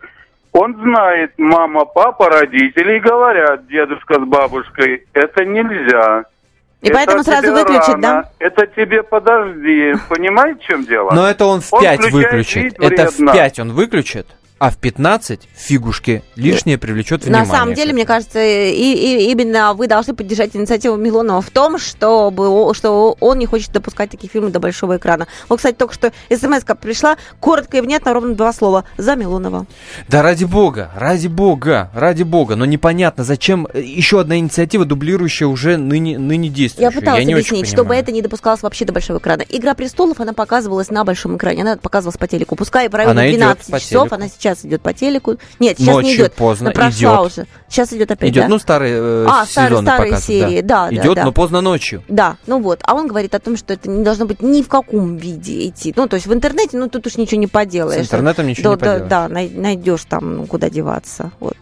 [0.51, 6.25] Он знает, мама, папа, родители говорят, дедушка с бабушкой, это нельзя.
[6.81, 8.29] И Это поэтому сразу выключить, рано, да?
[8.39, 9.95] Это тебе подожди.
[10.07, 11.11] Понимаете, в чем дело?
[11.11, 12.79] Но это он в Он 5 включает выключит.
[12.79, 13.33] Это в вредно.
[13.33, 14.27] 5 он выключит,
[14.59, 17.51] а в 15 фигушки лишнее привлечет На внимание.
[17.51, 22.73] самом деле, мне кажется, и, и именно вы должны поддержать инициативу Милонова в том, чтобы,
[22.75, 25.27] что он не хочет допускать такие фильмы до большого экрана.
[25.47, 28.83] Вот, кстати, только что смс пришла, коротко и внятно, ровно два слова.
[28.97, 29.65] За Милонова.
[30.07, 32.55] Да ради бога, ради бога, ради бога.
[32.55, 36.99] Но непонятно, зачем э, еще одна инициатива, дублирующая уже ныне, ныне Я действующую.
[36.99, 39.43] пыталась не очень объяснить, чтобы это не допускалось вообще до большого экрана.
[39.47, 42.55] Игра престолов, она показывалась на большом экране, она показывалась по телеку.
[42.55, 44.15] Пускай в районе Она идет 12 по часов, телеку.
[44.15, 45.37] она сейчас идет по телеку.
[45.59, 46.33] Нет, сейчас не Ночью идет.
[46.33, 47.31] поздно Она прошла идет.
[47.31, 47.47] уже.
[47.67, 48.49] Сейчас идет опять, Идет, да?
[48.49, 51.23] ну, старые, э, А, старые- сезоны старые показывают, серии, да, да, Идет, да.
[51.25, 52.03] но поздно ночью.
[52.07, 54.67] Да, ну вот, а он говорит о том, что это не должно быть ни в
[54.67, 55.93] каком виде идти.
[55.95, 58.01] Ну, то есть в интернете, ну, тут уж ничего не поделаешь.
[58.01, 59.09] С интернетом ничего да, не да, поделаешь.
[59.09, 61.57] Да, най- найдешь там, ну, куда деваться, вот.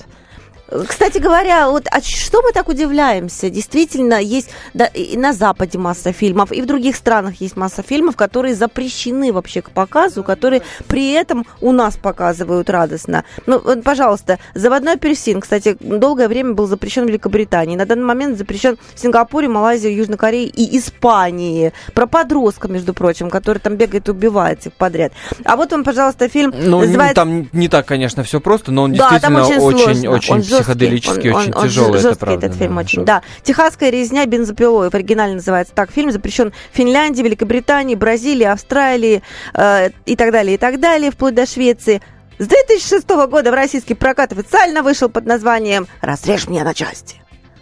[0.87, 3.49] Кстати говоря, вот а что мы так удивляемся?
[3.49, 8.15] Действительно, есть да, и на Западе масса фильмов, и в других странах есть масса фильмов,
[8.15, 13.23] которые запрещены вообще к показу, которые при этом у нас показывают радостно.
[13.45, 17.75] Ну, вот, пожалуйста, «Заводной апельсин», кстати, долгое время был запрещен в Великобритании.
[17.75, 21.73] На данный момент запрещен в Сингапуре, Малайзии, Южной Корее и Испании.
[21.93, 25.13] Про подростка, между прочим, который там бегает и убивает всех подряд.
[25.45, 27.15] А вот вам, пожалуйста, фильм Ну, называется...
[27.15, 30.73] там не так, конечно, все просто, но он Да, действительно очень очень, очень Он жесткий.
[30.73, 32.45] психоделический, Он- очень он- он тяжелый, это жесткий правда.
[32.47, 33.21] этот фильм да, очень, да.
[33.43, 35.91] «Техасская резня бензопилой» в оригинале называется так.
[35.91, 39.21] Фильм запрещен в Финляндии, Великобритании, Бразилии, Австралии
[39.53, 42.01] э, и так далее, и так далее, вплоть до Швеции.
[42.39, 47.15] С 2006 года в российский прокат официально вышел под названием «Разрежь меня на части».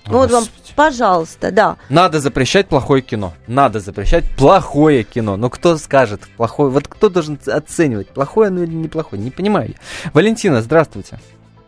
[0.07, 0.43] Ну вот вам,
[0.75, 1.77] пожалуйста, да.
[1.89, 3.33] Надо запрещать плохое кино.
[3.47, 5.35] Надо запрещать плохое кино.
[5.35, 6.69] Но кто скажет плохое?
[6.69, 9.19] Вот кто должен оценивать, плохое оно или неплохое?
[9.19, 9.69] Не понимаю.
[9.69, 10.11] я.
[10.13, 11.19] Валентина, здравствуйте.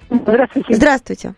[0.10, 0.74] Здравствуйте.
[0.74, 1.34] Здравствуйте.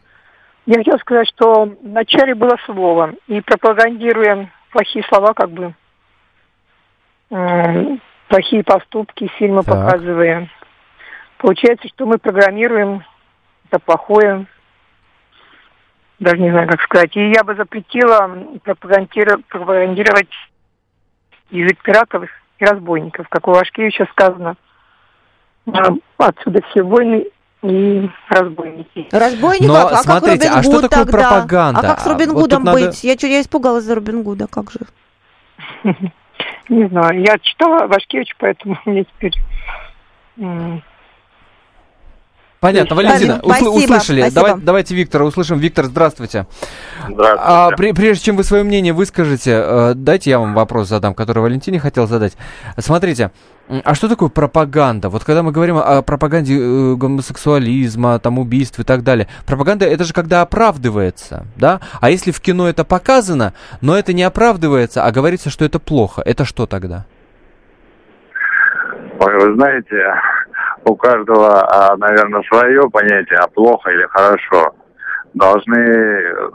[0.65, 5.73] Я хотела сказать, что в начале было слово, и пропагандируя плохие слова, как бы
[8.27, 9.75] плохие поступки, фильмы Так.
[9.75, 10.49] показывая,
[11.37, 13.03] получается, что мы программируем
[13.69, 14.45] это плохое,
[16.19, 17.15] даже не знаю, как сказать.
[17.15, 18.29] И я бы запретила
[18.63, 20.29] пропагандировать, пропагандировать
[21.49, 22.29] язык пиратов
[22.59, 24.55] и разбойников, как у Вашкевича сказано.
[26.17, 27.25] Отсюда все войны
[27.63, 29.07] и разбойники.
[29.11, 31.29] Разбойников, Но а смотрите, как а Робин что Гуд такое тогда?
[31.29, 31.79] пропаганда?
[31.79, 33.03] А как с А Робин вот Гудом надо- быть?
[33.03, 34.79] Я, чё- я испугалась за Робин Гуда, как же?
[36.69, 39.33] Не знаю, я читала Вашкевич, поэтому мне теперь...
[42.59, 44.21] Понятно, Валентина, Спасибо, усл- услышали.
[44.21, 44.41] спасибо.
[44.47, 45.59] Давай- давайте Виктора услышим.
[45.59, 46.45] Виктор, здравствуйте.
[47.07, 47.37] Здравствуйте.
[47.41, 51.39] А, при- прежде чем вы свое мнение выскажете, э, дайте я вам вопрос задам, который
[51.39, 52.35] Валентине хотел задать.
[52.77, 53.31] Смотрите,
[53.85, 55.07] а что такое пропаганда?
[55.07, 60.03] Вот когда мы говорим о пропаганде э, гомосексуализма, там убийств и так далее, пропаганда это
[60.03, 61.79] же когда оправдывается, да?
[62.01, 66.21] А если в кино это показано, но это не оправдывается, а говорится, что это плохо,
[66.25, 67.05] это что тогда?
[69.21, 69.95] Ой, вы знаете,
[70.89, 74.73] у каждого, а, наверное, свое понятие, а плохо или хорошо.
[75.35, 76.49] Должны э,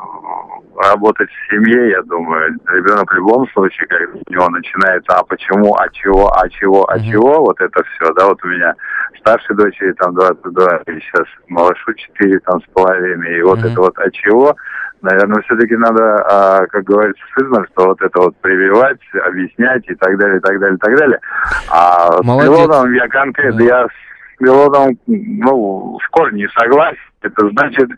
[0.76, 2.56] работать в семье, я думаю.
[2.66, 6.98] Ребенок в любом случае, как у него начинается, а почему, а чего, а чего, а
[6.98, 8.74] чего, вот это все, да, вот у меня
[9.20, 13.96] старшей дочери там 22, и сейчас малышу 4 там с половиной, и вот это вот
[13.98, 14.56] а чего,
[15.04, 20.18] наверное, все-таки надо, а, как говорится, сызнуть, что вот это вот прививать, объяснять и так
[20.18, 21.20] далее, и так далее, и так далее.
[21.70, 22.52] А Молодец.
[22.52, 23.86] с пилотом я конкретно, я
[24.34, 26.98] с пилотом, ну, в корне не согласен.
[27.22, 27.88] Это значит,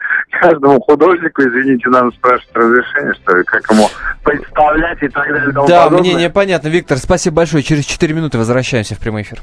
[0.40, 3.88] каждому художнику, извините, надо спрашивать разрешение, что ли, как ему
[4.22, 5.52] представлять и так далее.
[5.52, 6.00] Да, подобное.
[6.00, 6.68] мнение понятно.
[6.68, 7.64] Виктор, спасибо большое.
[7.64, 9.40] Через 4 минуты возвращаемся в прямой эфир.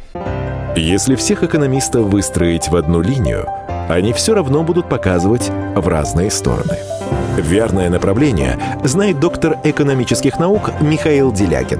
[0.76, 3.46] Если всех экономистов выстроить в одну линию,
[3.90, 6.78] они все равно будут показывать в разные стороны.
[7.38, 11.80] Верное направление знает доктор экономических наук Михаил Делякин.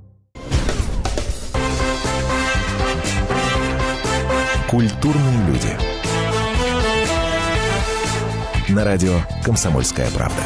[4.71, 5.67] Культурные люди.
[8.69, 10.41] На радио «Комсомольская правда».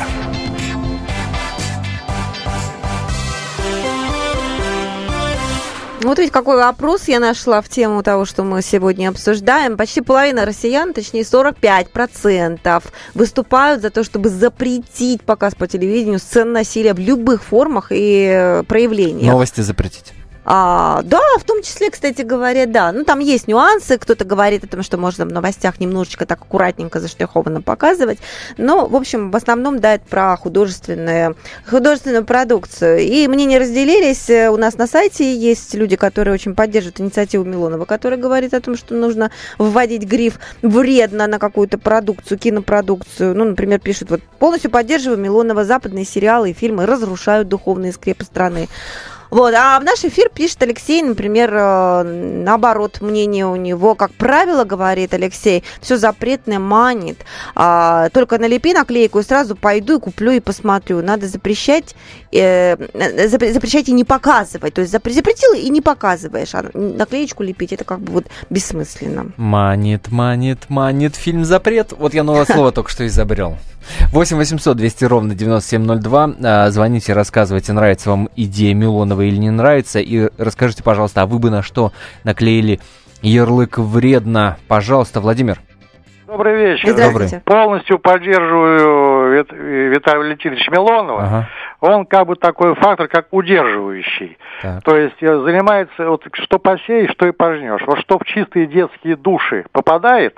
[6.02, 9.78] Вот ведь какой вопрос я нашла в тему того, что мы сегодня обсуждаем.
[9.78, 12.84] Почти половина россиян, точнее 45%,
[13.14, 19.32] выступают за то, чтобы запретить показ по телевидению сцен насилия в любых формах и проявлениях.
[19.32, 20.14] Новости запретить.
[20.48, 22.92] А, да, в том числе, кстати говоря, да.
[22.92, 23.98] Ну, там есть нюансы.
[23.98, 28.20] Кто-то говорит о том, что можно в новостях немножечко так аккуратненько заштрихованно показывать.
[28.58, 31.36] Но, в общем, в основном, да, это про художественную,
[31.68, 33.00] художественную продукцию.
[33.00, 34.30] И мнения разделились.
[34.30, 38.78] У нас на сайте есть люди, которые очень поддерживают инициативу Милонова, который говорит о том,
[38.78, 43.36] что нужно вводить гриф вредно на какую-то продукцию, кинопродукцию.
[43.36, 48.68] Ну, например, пишут, вот полностью поддерживаю Милонова, западные сериалы и фильмы разрушают духовные скрепы страны.
[49.36, 54.64] Вот, а в наш эфир пишет Алексей, например, э, наоборот, мнение у него, как правило,
[54.64, 57.18] говорит Алексей, все запретное манит.
[57.54, 61.02] А, только налепи наклейку и сразу пойду и куплю и посмотрю.
[61.02, 61.98] Надо запрещать,
[62.32, 64.74] э, запре- запрещать и не показывать.
[64.74, 66.56] То есть запре- запретил и не показываешь.
[66.56, 69.34] А наклеечку лепить, это как бы вот бессмысленно.
[69.36, 71.18] Манит, манит, манит.
[71.18, 71.92] Фильм «Запрет».
[71.92, 73.58] Вот я новое слово только что изобрел.
[74.12, 76.30] 8 800 200 ровно 9702.
[76.44, 80.00] А, Звоните, рассказывайте, нравится вам идея Милонова или не нравится.
[80.00, 81.92] И расскажите, пожалуйста, а вы бы на что
[82.24, 82.80] наклеили
[83.22, 84.58] ярлык «вредно»?
[84.68, 85.60] Пожалуйста, Владимир.
[86.28, 86.90] Добрый вечер.
[86.90, 87.42] Здравствуйте.
[87.46, 91.24] Полностью поддерживаю Вит- Виталия Валентиновича Милонова.
[91.24, 91.50] Ага.
[91.82, 94.38] Он как бы такой фактор, как удерживающий.
[94.62, 94.84] Так.
[94.84, 97.82] То есть э, занимается, вот что посеешь, что и пожнешь.
[97.86, 100.38] Вот что в чистые детские души попадает,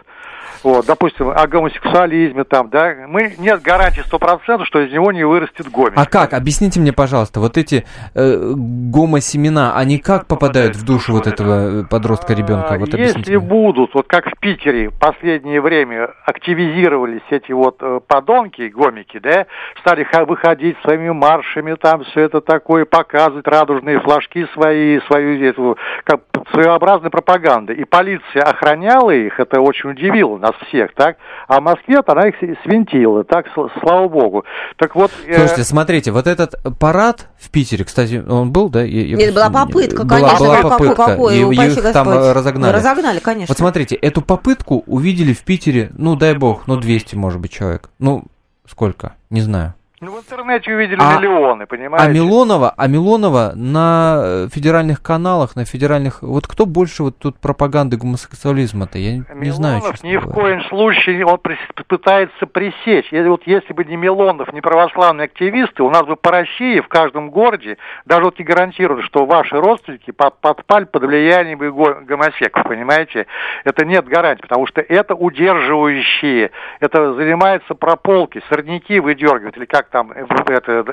[0.63, 5.23] вот, допустим, о гомосексуализме там, да, мы нет гарантии сто процентов, что из него не
[5.23, 5.93] вырастет гомик.
[5.95, 6.33] А как?
[6.33, 12.33] Объясните мне, пожалуйста, вот эти э, гомосемена, они как попадают в душу вот этого подростка
[12.33, 12.77] ребенка?
[12.79, 13.47] Вот объясните Если мне.
[13.47, 19.45] будут, вот как в Питере в последнее время активизировались эти вот э, подонки, гомики, да,
[19.81, 26.21] стали выходить своими маршами, там все это такое, показывать радужные флажки свои, свою эту, как
[26.51, 27.73] своеобразной пропаганды.
[27.73, 31.17] И полиция охраняла их, это очень удивило нас всех, так?
[31.47, 34.43] А в Москве она их свинтила, так, сл- слава богу.
[34.77, 35.11] Так вот...
[35.25, 38.81] э, Слушайте, смотрите, вот этот парад в Питере, кстати, он был, да?
[38.83, 40.39] Я- я Нет, была просто- попытка, была, конечно.
[40.45, 42.25] Была попытка, какой, и упаси их там Господь.
[42.25, 42.73] э, разогнали.
[42.73, 43.51] Разогнали, конечно.
[43.51, 47.89] Вот смотрите, эту попытку увидели в Питере, ну, дай бог, ну, 200, может быть, человек.
[47.99, 48.23] Ну,
[48.67, 49.13] сколько?
[49.29, 49.73] Не знаю.
[49.99, 52.05] Ну, в интернете увидели А- миллионы, понимаете?
[52.07, 56.21] А Милонова, а Милонова на э, федеральных каналах, на федеральных...
[56.21, 58.99] Вот кто больше вот тут пропаганды гомосексуализма-то?
[58.99, 60.39] Я не знаю, Милонов честно ни в говоря.
[60.41, 61.39] коем случае он
[61.87, 63.07] пытается пресечь.
[63.11, 66.87] Если, вот если бы не Милонов, не православные активисты, у нас бы по России в
[66.87, 71.97] каждом городе даже вот не гарантируют, что ваши родственники под- подпали под влиянием и го-
[72.05, 73.25] гомосеков, понимаете?
[73.63, 80.11] Это нет гарантии, потому что это удерживающие, это занимается прополки, сорняки выдергивают, или как там,
[80.11, 80.83] э, это,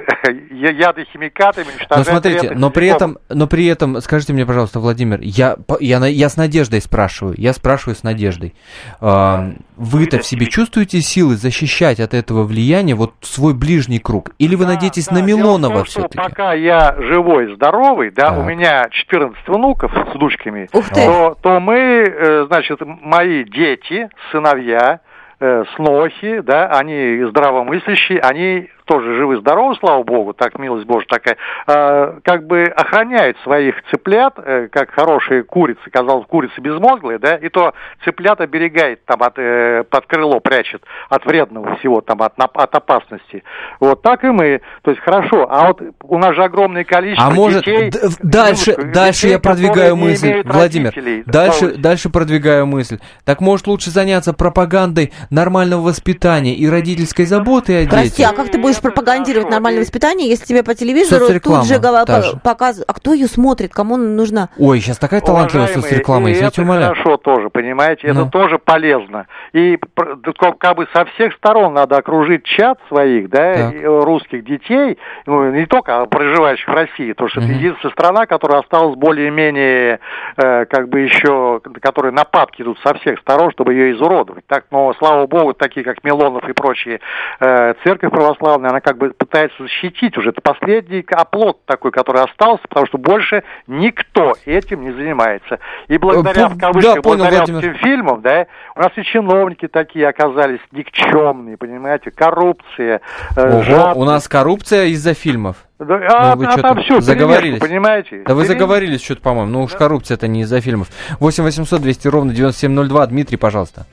[0.51, 5.19] я- яды химикатами Но смотрите, но при этом, но при этом, скажите мне, пожалуйста, Владимир,
[5.23, 8.55] я, я, на- я с надеждой спрашиваю, я спрашиваю с надеждой.
[9.01, 14.31] А, Вы-то в себе чувствуете силы защищать от этого влияния вот свой ближний круг?
[14.39, 16.17] Или вы надеетесь на Милонова все-таки?
[16.17, 18.39] пока я живой, здоровый, да, Так.
[18.39, 25.01] у меня 14 внуков с дочками, то, то мы, э, значит, мои дети, сыновья,
[25.41, 32.19] э, снохи, да, они здравомыслящие, они тоже живы-здоровы, слава богу, так милость Божья такая, э,
[32.23, 37.73] как бы охраняют своих цыплят, э, как хорошие курицы, казалось, курицы безмозглые, да, и то
[38.05, 42.75] цыплят оберегает там от, э, под крыло прячет от вредного всего, там, от, нап- от
[42.75, 43.43] опасности.
[43.81, 44.61] Вот так и мы.
[44.83, 47.91] То есть хорошо, а вот у нас же огромное количество А может, детей,
[48.23, 51.23] дальше, детей, дальше я продвигаю мысль, Владимир, родителей.
[51.27, 52.99] дальше, дальше продвигаю мысль.
[53.25, 58.33] Так может лучше заняться пропагандой нормального воспитания и родительской заботы о Прости, детях?
[58.33, 62.89] а как ты будешь пропагандировать нормальное воспитание, если тебе по телевизору Соцреклама тут же показывают?
[62.89, 63.73] А кто ее смотрит?
[63.73, 64.49] Кому она нужна?
[64.59, 66.95] Ой, сейчас такая талантливая соцреклама, и это умоляю.
[66.95, 68.23] хорошо тоже, понимаете, Ну.
[68.23, 69.27] это тоже полезно.
[69.53, 69.79] И
[70.59, 73.75] как бы со всех сторон надо окружить чат своих, да, Так.
[73.75, 77.59] э, русских детей, ну, не только проживающих в России, потому что это Мгм.
[77.59, 80.01] единственная страна, которая осталась более-менее,
[80.37, 84.45] э, как бы еще, которые нападки идут со всех сторон, чтобы ее изуродовать.
[84.47, 87.01] Так, но, слава богу, такие как Милонов и прочие,
[87.41, 90.31] э, церковь православная, она как бы пытается защитить уже.
[90.31, 95.59] Это последний оплот такой, который остался, потому что больше никто этим не занимается.
[95.89, 97.59] И благодаря, Э, в кавычках, да, понял, благодаря Владимир.
[97.61, 98.47] этим фильмам, да,
[98.77, 103.01] у нас и чиновники такие оказались никчемные, понимаете, коррупция,
[103.37, 105.57] э, Ого, у нас коррупция из-за фильмов.
[105.79, 107.59] Да, Ну, а, вы а там все заговорились.
[107.61, 108.23] понимаете?
[108.27, 109.51] Да вы Пере- заговорились что-то, по-моему.
[109.51, 110.89] Ну уж коррупция это не из-за фильмов.
[111.21, 113.07] 8 800 200 ровно 9702.
[113.09, 113.85] Дмитрий, пожалуйста.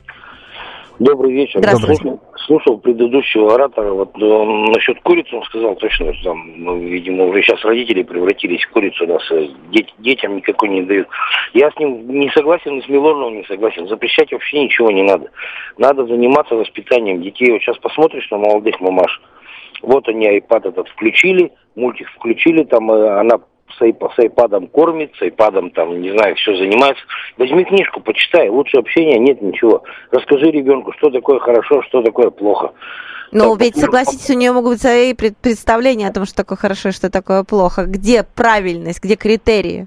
[0.98, 1.58] Добрый вечер.
[1.60, 2.02] Здравствуйте.
[2.02, 3.92] Слушал, слушал предыдущего оратора.
[3.92, 8.64] Вот э, насчет курицы он сказал точно, что там, ну, видимо, уже сейчас родители превратились
[8.64, 11.08] в курицу, нас э, дет- детям никакой не дают.
[11.54, 13.88] Я с ним не согласен, и с Милоновым не согласен.
[13.88, 15.30] Запрещать вообще ничего не надо.
[15.78, 17.52] Надо заниматься воспитанием детей.
[17.52, 19.20] Вот сейчас посмотришь на молодых мамаш.
[19.82, 23.38] Вот они iPad этот включили, мультик включили, там э, она
[23.78, 27.02] с, айп- с айпадом кормит, с айпадом там, не знаю, все занимается.
[27.38, 29.82] Возьми книжку, почитай, лучше общения нет ничего.
[30.10, 32.72] Расскажи ребенку, что такое хорошо, что такое плохо.
[33.32, 36.90] Но ведь, согласитесь, у нее могут быть свои пред- представления о том, что такое хорошо
[36.90, 37.84] и что такое плохо.
[37.84, 39.86] Где правильность, где критерии?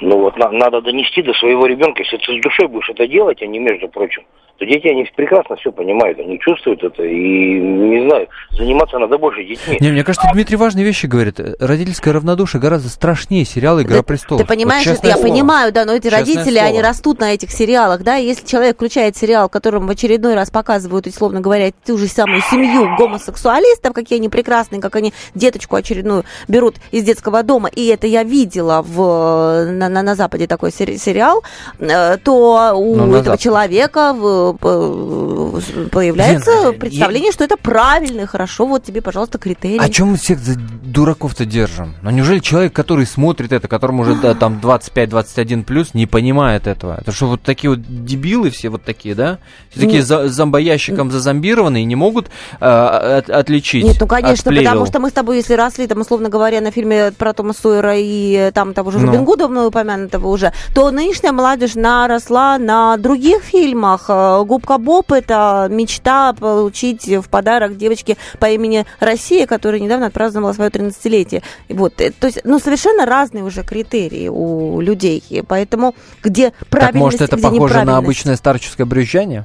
[0.00, 3.42] Ну вот на- надо донести до своего ребенка, если ты с душой будешь это делать,
[3.42, 4.24] а не между прочим,
[4.58, 9.44] то дети, они прекрасно все понимают, они чувствуют это, и, не знаю, заниматься надо больше
[9.44, 9.76] детьми.
[9.80, 11.38] Не, мне кажется, Дмитрий важные вещи говорит.
[11.60, 14.42] Родительское равнодушие гораздо страшнее сериала «Игра престолов».
[14.42, 15.26] Ты понимаешь, Вот это я слово.
[15.28, 16.66] понимаю, да, но эти Честное родители, слово.
[16.68, 20.34] они растут на этих сериалах, да, и если человек включает сериал, в котором в очередной
[20.34, 25.76] раз показывают, условно говоря, ту же самую семью гомосексуалистов, какие они прекрасные, как они деточку
[25.76, 30.70] очередную берут из детского дома, и это я видела в, на, на, на Западе такой
[30.72, 31.42] сери- сериал,
[31.78, 33.42] э, то у Ну, этого Западе.
[33.42, 39.78] человека в- появляется Лен, я- представление, что это правильно и хорошо, вот тебе, пожалуйста, критерий.
[39.80, 41.94] А чем мы всех за дураков-то держим?
[42.02, 46.98] Ну неужели человек, который смотрит это, которому уже да, там 25-21 плюс, не понимает этого?
[47.00, 49.38] Это что вот такие вот дебилы все вот такие, да?
[49.70, 50.06] Все такие Нет.
[50.06, 52.28] за, зомбоящиком зазомбированные и не могут
[52.60, 54.64] э, от- отличить Нет, ну от конечно, плевел.
[54.72, 57.96] потому что мы с тобой, если росли, там, условно говоря, на фильме про Тома Сойера
[57.96, 59.06] и э, там того же Ну.
[59.06, 64.04] Робин Гуда, мной упомянутого уже, то нынешняя молодежь наросла на других фильмах.
[64.44, 70.70] Губка Боб это мечта получить в подарок девочке по имени Россия, которая недавно отпраздновала свое
[70.70, 71.42] 13-летие.
[71.68, 75.22] И Вот, э, то есть, ну, совершенно разные уже критерии у людей.
[75.46, 79.44] Поэтому где правильность, Так может это где похоже на обычное старческое брюзжание?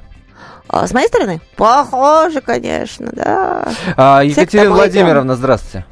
[0.68, 1.40] А, с моей стороны?
[1.56, 3.68] Похоже, конечно, да.
[3.96, 4.74] А, Екатерина.
[4.74, 5.84] Владимировна, здравствуйте.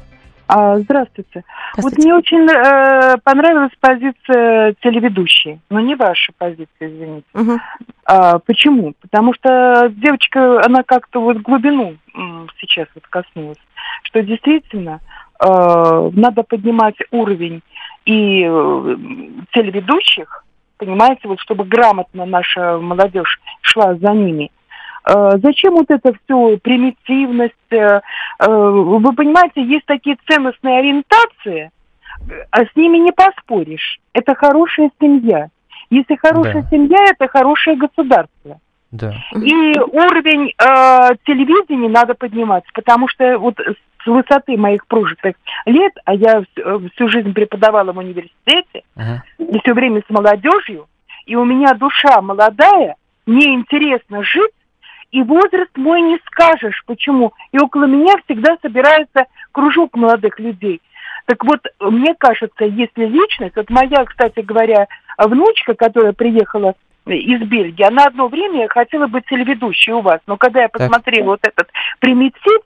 [0.53, 1.45] А, здравствуйте.
[1.77, 7.25] Вот мне очень э, понравилась позиция телеведущей, но не ваша позиция, извините.
[8.03, 8.93] А, почему?
[8.99, 11.95] Потому что девочка, она как-то вот глубину
[12.59, 13.59] сейчас вот коснулась,
[14.03, 14.99] что действительно
[15.39, 17.61] э, надо поднимать уровень
[18.03, 18.95] и э,
[19.53, 20.43] телеведущих,
[20.75, 24.51] понимаете, вот чтобы грамотно наша молодежь шла за ними.
[25.05, 27.53] Э, Зачем вот это все примитивность?
[27.71, 28.01] э,
[28.39, 31.71] э, Вы понимаете, есть такие ценностные ориентации,
[32.51, 33.99] а с ними не поспоришь.
[34.13, 35.47] Это хорошая семья.
[35.89, 36.69] Если хорошая Да.
[36.69, 38.59] семья, это хорошее государство.
[38.91, 39.13] Да.
[39.35, 45.35] И уровень э, телевидения надо поднимать, потому что вот с высоты моих прожитых
[45.65, 48.83] лет, а я вс- всю жизнь преподавала в университете,
[49.37, 50.87] и все время с молодежью,
[51.25, 52.95] и у меня душа молодая,
[53.27, 54.51] мне интересно жить,
[55.11, 57.33] и возраст мой не скажешь, почему.
[57.51, 60.81] И около меня всегда собирается кружок молодых людей.
[61.25, 64.87] Так вот, мне кажется, если личность, вот моя, кстати говоря,
[65.17, 66.73] внучка, которая приехала
[67.05, 71.39] из Бельгии, она одно время хотела быть телеведущей у вас, но когда я посмотрела вот
[71.43, 72.61] этот примитив,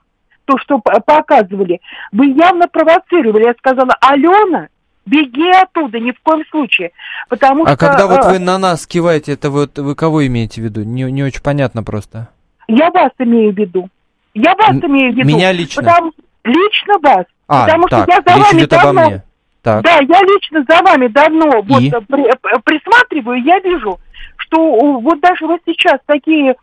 [0.45, 1.81] то, что показывали,
[2.11, 3.45] вы явно провоцировали.
[3.45, 4.67] Я сказала, Алена,
[5.05, 6.91] беги оттуда, ни в коем случае.
[7.29, 7.77] Потому А что...
[7.77, 10.83] когда вот э, вы на нас киваете, это вот вы кого имеете в виду?
[10.83, 12.29] Не, не очень понятно просто.
[12.67, 13.89] Я вас имею в виду.
[14.33, 15.27] Я вас имею в виду.
[15.27, 15.83] Меня лично?
[15.83, 16.11] Потому,
[16.43, 17.25] лично вас.
[17.47, 19.05] А, потому так, что я за вами давно...
[19.05, 19.23] мне.
[19.61, 19.83] Так.
[19.83, 21.89] Да, я лично за вами давно вот, И?
[21.89, 23.99] э, при- э, присматриваю, я вижу,
[24.37, 26.55] что э, вот даже вот сейчас такие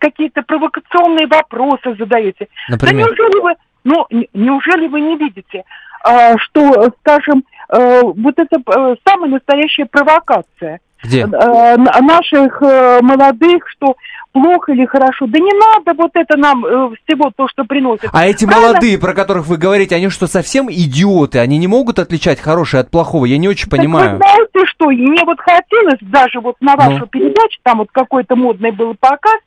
[0.00, 2.48] какие-то провокационные вопросы задаете.
[2.70, 3.04] Например?
[3.04, 5.64] Да неужели вы, ну, н- неужели вы не видите,
[6.02, 11.20] а, что, э, скажем, э, вот это э, самая настоящая провокация Где?
[11.22, 13.96] э, наших э, молодых, что
[14.32, 15.26] плохо или хорошо.
[15.26, 18.08] Да не надо вот это нам э, всего то, что приносит.
[18.12, 18.68] А эти Правильно?
[18.68, 21.38] молодые, про которых вы говорите, они что, совсем идиоты?
[21.38, 23.24] Они не могут отличать хорошее от плохого?
[23.24, 24.10] Я не очень Так понимаю.
[24.12, 27.06] вы знаете что, мне вот хотелось даже вот на вашу Ну.
[27.06, 29.38] передачу, там вот какой-то модный был показ,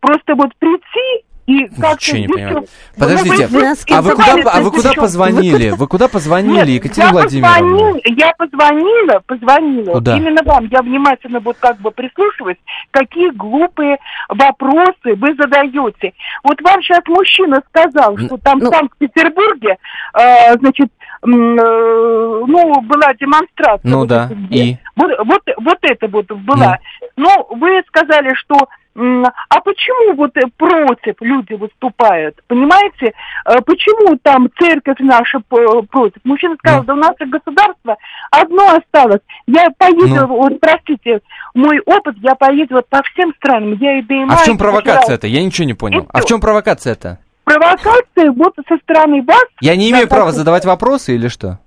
[0.00, 1.94] просто вот прийти и как-то...
[1.94, 2.64] Ничего не понимаю.
[2.98, 5.70] Подождите, Ну, вы- а вы куда, а вы куда позвонили?
[5.70, 7.54] Вы куда позвонили, Нет, Екатерина я Владимировна?
[7.58, 9.92] позвонила, я позвонила, позвонила.
[9.94, 10.16] Куда?
[10.18, 10.66] Именно вам.
[10.70, 12.58] Я внимательно вот как бы прислушиваюсь,
[12.90, 13.96] какие глупые
[14.28, 16.12] вопросы вы задаете.
[16.44, 18.70] Вот вам сейчас мужчина сказал, что там Ну.
[18.70, 19.78] в Санкт-Петербурге,
[20.20, 20.88] э, значит,
[21.22, 23.90] э, ну, была демонстрация.
[23.90, 24.76] Ну вот да, и?
[24.96, 26.78] Вот, вот, вот это вот была.
[27.16, 28.68] Ну, вы сказали, что
[28.98, 32.36] а почему вот э, против люди выступают?
[32.48, 33.12] Понимаете,
[33.44, 36.20] Э, почему там церковь наша п- против?
[36.24, 37.96] Мужчина сказал, да у нас и государство
[38.30, 39.20] одно осталось.
[39.46, 40.36] Я поездила, Ну.
[40.36, 41.20] вот простите,
[41.54, 43.74] мой опыт, я поездила по всем странам.
[43.74, 45.26] Я и А в чем провокация-то?
[45.26, 46.06] Я ничего не понял.
[46.12, 47.18] А в чем провокация-то?
[47.44, 49.44] Провокация вот со стороны вас.
[49.60, 51.58] Я не имею права задавать вопросы или что?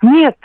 [0.00, 0.36] Нет,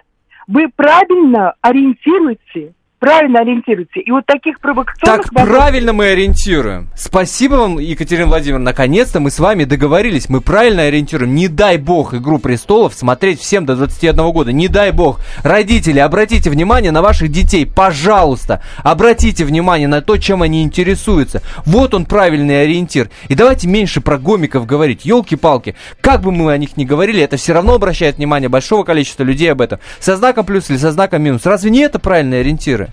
[0.48, 2.74] вы правильно ориентируете,
[3.04, 4.00] правильно ориентируете.
[4.00, 5.26] И вот таких провокационных...
[5.26, 6.90] Так вопросов- правильно мы ориентируем.
[6.96, 8.66] Спасибо вам, Екатерина Владимировна.
[8.66, 10.30] Наконец-то мы с вами договорились.
[10.30, 11.36] Мы правильно ориентируем.
[11.36, 14.54] Не дай бог «Игру престолов» смотреть всем до 21 года.
[14.54, 15.20] Не дай бог.
[15.44, 17.66] Родители, обратите внимание на ваших детей.
[17.66, 21.42] Пожалуйста, обратите внимание на то, чем они интересуются.
[21.66, 23.10] Вот он правильный ориентир.
[23.28, 25.04] И давайте меньше про гомиков говорить.
[25.04, 25.76] Елки-палки.
[26.00, 29.52] Как бы мы о них ни говорили, это все равно обращает внимание большого количества людей
[29.52, 29.80] об этом.
[30.00, 31.46] Со знаком плюс или со знаком минус.
[31.46, 32.93] Разве не это правильные ориентиры?